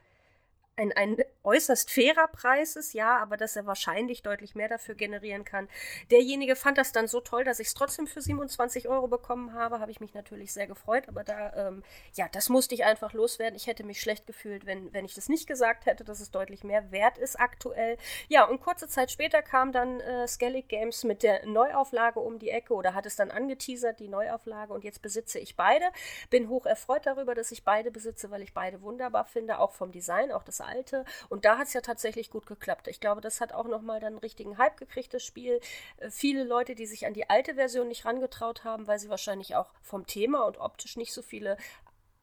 [0.77, 5.43] ein, ein äußerst fairer Preis ist, ja, aber dass er wahrscheinlich deutlich mehr dafür generieren
[5.43, 5.67] kann.
[6.11, 9.79] Derjenige fand das dann so toll, dass ich es trotzdem für 27 Euro bekommen habe,
[9.79, 13.55] habe ich mich natürlich sehr gefreut, aber da, ähm, ja, das musste ich einfach loswerden.
[13.55, 16.63] Ich hätte mich schlecht gefühlt, wenn, wenn ich das nicht gesagt hätte, dass es deutlich
[16.63, 17.97] mehr wert ist aktuell.
[18.27, 22.49] Ja, und kurze Zeit später kam dann äh, Skellig Games mit der Neuauflage um die
[22.49, 25.85] Ecke oder hat es dann angeteasert, die Neuauflage, und jetzt besitze ich beide.
[26.29, 29.91] Bin hoch erfreut darüber, dass ich beide besitze, weil ich beide wunderbar finde, auch vom
[29.91, 31.05] Design, auch das alte.
[31.29, 32.87] Und da hat es ja tatsächlich gut geklappt.
[32.87, 35.59] Ich glaube, das hat auch nochmal dann einen richtigen Hype gekriegt, das Spiel.
[35.97, 39.55] Äh, viele Leute, die sich an die alte Version nicht rangetraut haben, weil sie wahrscheinlich
[39.55, 41.57] auch vom Thema und optisch nicht so viele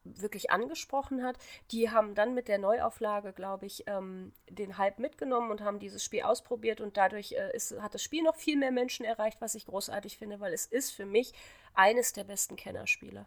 [0.05, 1.38] wirklich angesprochen hat,
[1.70, 6.05] die haben dann mit der Neuauflage, glaube ich, ähm, den Hype mitgenommen und haben dieses
[6.05, 9.55] Spiel ausprobiert und dadurch äh, ist, hat das Spiel noch viel mehr Menschen erreicht, was
[9.55, 11.32] ich großartig finde, weil es ist für mich
[11.72, 13.26] eines der besten Kennerspiele.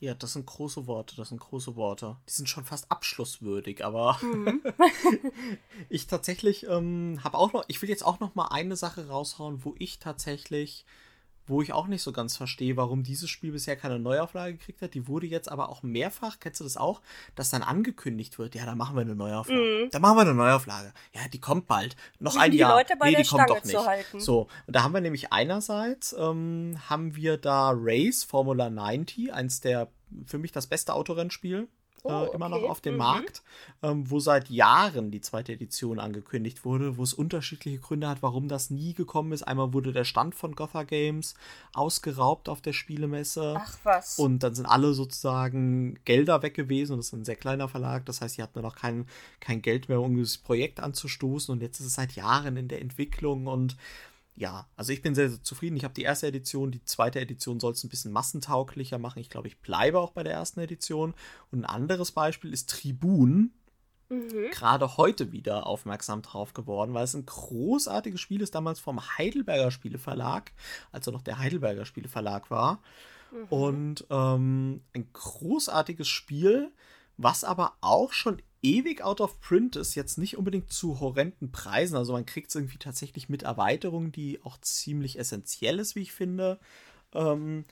[0.00, 2.16] Ja, das sind große Worte, das sind große Worte.
[2.26, 4.62] Die sind schon fast abschlusswürdig, aber mhm.
[5.90, 9.62] ich tatsächlich ähm, habe auch noch, ich will jetzt auch noch mal eine Sache raushauen,
[9.62, 10.86] wo ich tatsächlich
[11.46, 14.94] wo ich auch nicht so ganz verstehe, warum dieses Spiel bisher keine Neuauflage gekriegt hat.
[14.94, 17.00] Die wurde jetzt aber auch mehrfach, kennst du das auch,
[17.34, 19.84] dass dann angekündigt wird, ja, da machen wir eine Neuauflage.
[19.84, 19.90] Mhm.
[19.90, 20.92] Da machen wir eine Neuauflage.
[21.12, 21.96] Ja, die kommt bald.
[22.18, 22.76] Noch ein die Jahr.
[22.76, 24.22] Leute bei nee, der die Stange kommt doch nicht.
[24.24, 29.60] So, und da haben wir nämlich einerseits ähm, haben wir da Race Formula 90, eins
[29.60, 29.88] der
[30.26, 31.68] für mich das beste Autorennspiel
[32.04, 32.60] Oh, äh, immer okay.
[32.60, 32.98] noch auf dem mhm.
[32.98, 33.42] Markt,
[33.82, 38.48] ähm, wo seit Jahren die zweite Edition angekündigt wurde, wo es unterschiedliche Gründe hat, warum
[38.48, 39.42] das nie gekommen ist.
[39.42, 41.34] Einmal wurde der Stand von Gotha Games
[41.74, 43.54] ausgeraubt auf der Spielemesse.
[43.58, 44.18] Ach was.
[44.18, 48.06] Und dann sind alle sozusagen Gelder weg gewesen und das ist ein sehr kleiner Verlag.
[48.06, 49.06] Das heißt, sie hatten noch kein,
[49.40, 52.80] kein Geld mehr, um dieses Projekt anzustoßen und jetzt ist es seit Jahren in der
[52.80, 53.76] Entwicklung und
[54.40, 55.76] ja, also ich bin sehr, sehr zufrieden.
[55.76, 59.18] Ich habe die erste Edition, die zweite Edition soll es ein bisschen massentauglicher machen.
[59.18, 61.12] Ich glaube, ich bleibe auch bei der ersten Edition.
[61.50, 63.52] Und ein anderes Beispiel ist Tribun.
[64.08, 64.50] Mhm.
[64.50, 69.70] Gerade heute wieder aufmerksam drauf geworden, weil es ein großartiges Spiel ist, damals vom Heidelberger
[69.70, 70.52] Spieleverlag,
[70.90, 72.80] als er noch der Heidelberger Spieleverlag war.
[73.32, 73.44] Mhm.
[73.50, 76.72] Und ähm, ein großartiges Spiel,
[77.18, 81.96] was aber auch schon ewig out of print ist, jetzt nicht unbedingt zu horrenden Preisen.
[81.96, 86.12] Also man kriegt es irgendwie tatsächlich mit Erweiterungen, die auch ziemlich essentiell ist, wie ich
[86.12, 86.58] finde.
[87.12, 87.64] Ähm,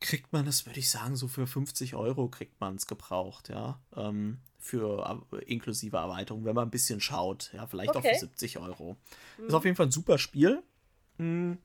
[0.00, 3.80] kriegt man es, würde ich sagen, so für 50 Euro kriegt man es gebraucht, ja.
[3.96, 7.50] Ähm, für äh, inklusive Erweiterung, wenn man ein bisschen schaut.
[7.52, 7.98] Ja, vielleicht okay.
[7.98, 8.96] auch für 70 Euro.
[9.38, 9.46] Mhm.
[9.46, 10.62] Ist auf jeden Fall ein super Spiel.
[11.18, 11.58] Mhm.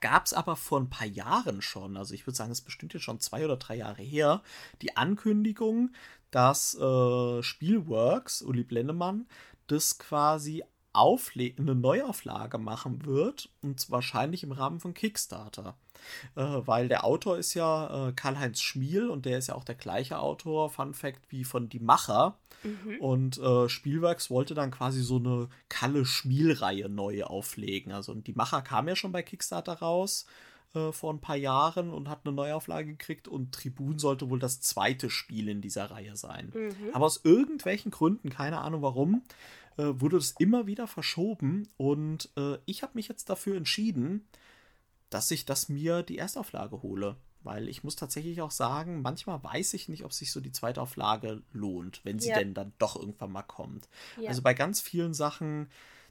[0.00, 3.02] Gab es aber vor ein paar Jahren schon, also ich würde sagen, es bestimmt jetzt
[3.02, 4.42] schon zwei oder drei Jahre her,
[4.80, 5.92] die Ankündigung,
[6.30, 9.26] dass äh, Spielworks, Uli Blennemann,
[9.66, 10.62] das quasi
[10.92, 15.76] Aufle eine Neuauflage machen wird, und wahrscheinlich im Rahmen von Kickstarter.
[16.34, 19.74] Äh, weil der Autor ist ja äh, Karl-Heinz Schmiel und der ist ja auch der
[19.76, 22.38] gleiche Autor, Fun Fact, wie von Die Macher.
[22.62, 23.00] Mhm.
[23.00, 27.92] Und äh, Spielworks wollte dann quasi so eine Kalle-Schmiel-Reihe neu auflegen.
[27.92, 30.26] Also und Die Macher kam ja schon bei Kickstarter raus
[30.74, 34.60] äh, vor ein paar Jahren und hat eine Neuauflage gekriegt und Tribun sollte wohl das
[34.60, 36.52] zweite Spiel in dieser Reihe sein.
[36.54, 36.74] Mhm.
[36.92, 39.22] Aber aus irgendwelchen Gründen, keine Ahnung warum,
[39.76, 44.26] äh, wurde das immer wieder verschoben und äh, ich habe mich jetzt dafür entschieden,
[45.10, 47.16] dass ich das mir die Erstauflage hole.
[47.42, 50.82] Weil ich muss tatsächlich auch sagen, manchmal weiß ich nicht, ob sich so die zweite
[50.82, 52.38] Auflage lohnt, wenn sie ja.
[52.38, 53.88] denn dann doch irgendwann mal kommt.
[54.20, 54.28] Ja.
[54.28, 55.70] Also bei ganz vielen Sachen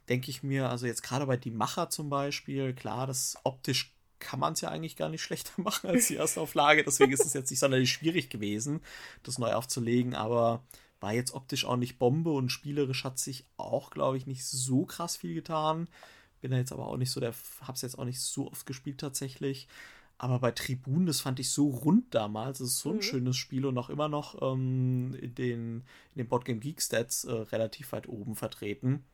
[0.10, 4.40] denke ich mir, also jetzt gerade bei Die Macher zum Beispiel, klar, das optisch kann
[4.40, 6.84] man es ja eigentlich gar nicht schlechter machen als die erste Auflage.
[6.84, 8.82] Deswegen ist es jetzt nicht sonderlich schwierig gewesen,
[9.24, 10.64] das neu aufzulegen, aber
[11.00, 14.86] war jetzt optisch auch nicht Bombe und spielerisch hat sich auch, glaube ich, nicht so
[14.86, 15.88] krass viel getan.
[16.42, 19.00] Bin da jetzt aber auch nicht so der, hab's jetzt auch nicht so oft gespielt
[19.00, 19.68] tatsächlich.
[20.18, 22.60] Aber bei Tribun, das fand ich so rund damals.
[22.60, 23.02] Es ist so ein mhm.
[23.02, 27.32] schönes Spiel und auch immer noch ähm, in den, in den Boardgame Geek Stats äh,
[27.32, 29.06] relativ weit oben vertreten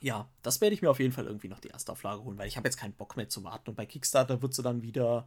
[0.00, 2.48] ja, das werde ich mir auf jeden Fall irgendwie noch die erste Auflage holen, weil
[2.48, 3.70] ich habe jetzt keinen Bock mehr zu warten.
[3.70, 5.26] Und bei Kickstarter wird sie dann wieder,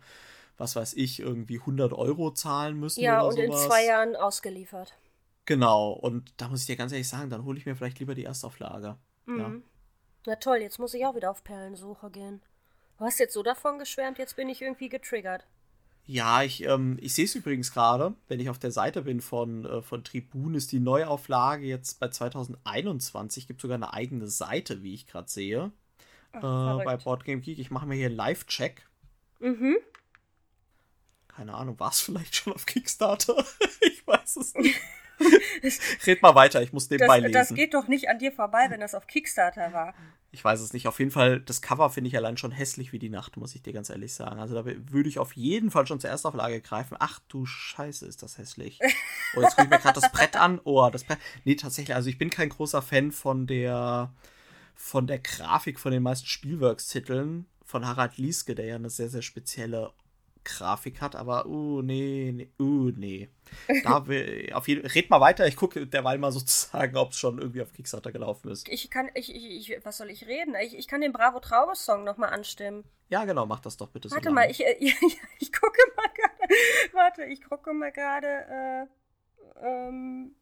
[0.57, 3.01] was weiß ich, irgendwie 100 Euro zahlen müssen.
[3.01, 3.45] Ja, und sowas.
[3.45, 4.97] in zwei Jahren ausgeliefert.
[5.45, 8.15] Genau, und da muss ich dir ganz ehrlich sagen, dann hole ich mir vielleicht lieber
[8.15, 8.97] die Erstauflage.
[9.25, 9.39] Mhm.
[9.39, 9.51] Ja.
[10.25, 12.41] Na toll, jetzt muss ich auch wieder auf Perlensuche gehen.
[12.97, 15.45] Du hast jetzt so davon geschwärmt, jetzt bin ich irgendwie getriggert.
[16.05, 19.65] Ja, ich, ähm, ich sehe es übrigens gerade, wenn ich auf der Seite bin von,
[19.65, 24.93] äh, von Tribun, ist die Neuauflage jetzt bei 2021, gibt sogar eine eigene Seite, wie
[24.93, 25.71] ich gerade sehe.
[26.33, 27.59] Ach, äh, bei Boardgame Geek.
[27.59, 28.85] Ich mache mir hier einen Live-Check.
[29.39, 29.77] Mhm.
[31.29, 33.45] Keine Ahnung, war es vielleicht schon auf Kickstarter?
[33.81, 34.79] ich weiß es nicht.
[36.05, 37.33] Red mal weiter, ich muss nebenbei das, lesen.
[37.33, 39.93] Das geht doch nicht an dir vorbei, wenn das auf Kickstarter war.
[40.31, 40.87] Ich weiß es nicht.
[40.87, 43.61] Auf jeden Fall, das Cover finde ich allein schon hässlich wie die Nacht, muss ich
[43.61, 44.39] dir ganz ehrlich sagen.
[44.39, 46.97] Also da würde ich auf jeden Fall schon zur Erstauflage greifen.
[46.99, 48.79] Ach du Scheiße, ist das hässlich.
[49.35, 50.59] Oh, jetzt gucke ich mir gerade das Brett an.
[50.63, 51.19] Oh, das Brett.
[51.43, 54.11] Nee, tatsächlich, also ich bin kein großer Fan von der
[54.75, 59.21] von der Grafik von den meisten Spielworks-Titeln von Harald Lieske, der ja eine sehr, sehr
[59.21, 59.91] spezielle
[60.43, 63.29] Grafik hat, aber uh, nee, nee uh, nee.
[63.83, 67.39] Da will, auf jeden, red mal weiter, ich gucke derweil mal sozusagen, ob es schon
[67.39, 68.67] irgendwie auf Kickstarter gelaufen ist.
[68.69, 70.55] Ich kann, ich, ich, was soll ich reden?
[70.61, 72.83] Ich, ich kann den Bravo Traube Song nochmal anstimmen.
[73.09, 75.07] Ja, genau, mach das doch bitte Warte so mal, ich, ich, äh,
[75.39, 76.53] ich, gucke mal gerade,
[76.93, 80.35] warte, ich gucke mal gerade, äh, ähm.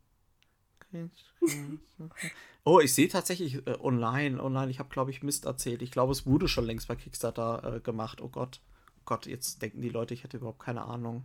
[2.64, 5.82] Oh, ich sehe tatsächlich äh, online, online, ich habe, glaube ich, Mist erzählt.
[5.82, 8.62] Ich glaube, es wurde schon längst bei Kickstarter äh, gemacht, oh Gott.
[9.06, 11.24] Gott, jetzt denken die Leute, ich hätte überhaupt keine Ahnung.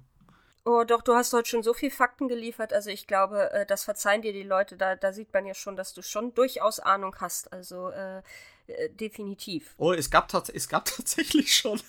[0.64, 2.72] Oh, doch, du hast heute schon so viel Fakten geliefert.
[2.72, 4.76] Also ich glaube, äh, das verzeihen dir die Leute.
[4.76, 7.52] Da, da sieht man ja schon, dass du schon durchaus Ahnung hast.
[7.52, 8.18] Also äh,
[8.66, 9.74] äh, definitiv.
[9.78, 11.80] Oh, es gab, es gab tatsächlich schon.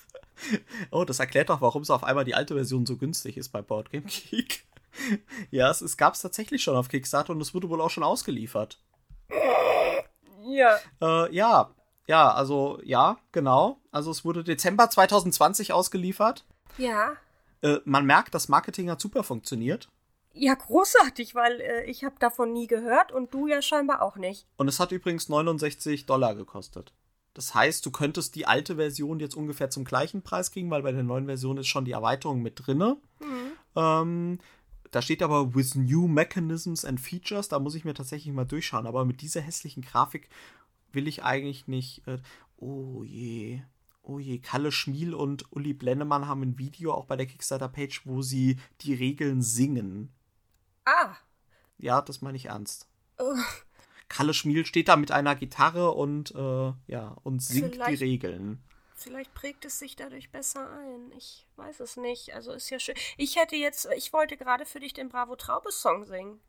[0.91, 3.63] oh, das erklärt doch, warum es auf einmal die alte Version so günstig ist bei
[3.63, 4.63] Boardgame Geek.
[5.49, 8.03] ja, es, es gab es tatsächlich schon auf Kickstarter und es wurde wohl auch schon
[8.03, 8.79] ausgeliefert.
[10.43, 10.79] Ja.
[11.01, 11.73] Äh, ja,
[12.07, 13.79] ja, also ja, genau.
[13.91, 16.45] Also es wurde Dezember 2020 ausgeliefert.
[16.77, 17.13] Ja.
[17.61, 19.89] Äh, man merkt, das Marketing hat super funktioniert.
[20.33, 24.45] Ja, großartig, weil äh, ich habe davon nie gehört und du ja scheinbar auch nicht.
[24.57, 26.93] Und es hat übrigens 69 Dollar gekostet.
[27.33, 30.91] Das heißt, du könntest die alte Version jetzt ungefähr zum gleichen Preis kriegen, weil bei
[30.91, 32.97] der neuen Version ist schon die Erweiterung mit drinne.
[33.19, 33.51] Mhm.
[33.75, 34.39] Ähm,
[34.91, 37.49] da steht aber with new mechanisms and features.
[37.49, 38.87] Da muss ich mir tatsächlich mal durchschauen.
[38.87, 40.29] Aber mit dieser hässlichen Grafik
[40.97, 42.05] will ich eigentlich nicht.
[42.05, 42.17] Äh,
[42.57, 43.61] oh je.
[44.01, 48.21] Oh je, Kalle Schmiel und Uli Blennemann haben ein Video auch bei der Kickstarter-Page, wo
[48.21, 50.13] sie die Regeln singen.
[50.85, 51.15] Ah.
[51.77, 52.87] Ja, das meine ich ernst.
[53.19, 53.35] Oh.
[54.09, 58.63] Kalle Schmiel steht da mit einer Gitarre und äh, ja, und singt vielleicht, die Regeln.
[58.95, 61.11] Vielleicht prägt es sich dadurch besser ein.
[61.17, 62.33] Ich weiß es nicht.
[62.33, 62.95] Also ist ja schön.
[63.17, 66.39] Ich hätte jetzt, ich wollte gerade für dich den Bravo Traube Song singen.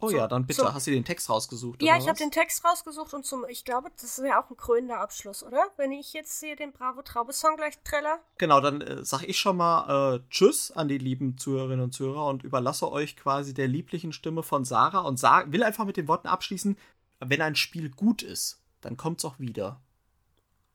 [0.00, 0.62] Oh ja, dann bitte.
[0.62, 1.82] Zum, Hast du den Text rausgesucht?
[1.82, 5.00] Ja, ich habe den Text rausgesucht und zum, ich glaube, das wäre auch ein krönender
[5.00, 5.66] Abschluss, oder?
[5.76, 8.20] Wenn ich jetzt hier den Bravo Traube Song gleich treller.
[8.38, 12.26] Genau, dann äh, sag ich schon mal äh, Tschüss an die lieben Zuhörerinnen und Zuhörer
[12.26, 16.06] und überlasse euch quasi der lieblichen Stimme von Sarah und sag, will einfach mit den
[16.06, 16.76] Worten abschließen,
[17.20, 19.80] wenn ein Spiel gut ist, dann kommt's auch wieder.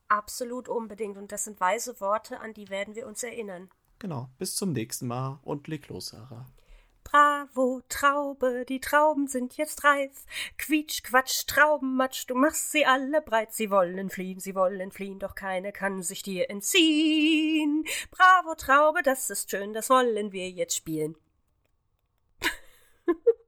[0.09, 1.17] Absolut unbedingt.
[1.17, 3.69] Und das sind weise Worte, an die werden wir uns erinnern.
[3.99, 4.30] Genau.
[4.38, 6.45] Bis zum nächsten Mal und leg los, Sarah.
[7.04, 10.26] Bravo, Traube, die Trauben sind jetzt reif.
[10.58, 13.54] Quietsch, Quatsch, Traubenmatsch, du machst sie alle breit.
[13.54, 17.86] Sie wollen fliehen, sie wollen fliehen, doch keine kann sich dir entziehen.
[18.12, 21.16] Bravo, Traube, das ist schön, das wollen wir jetzt spielen.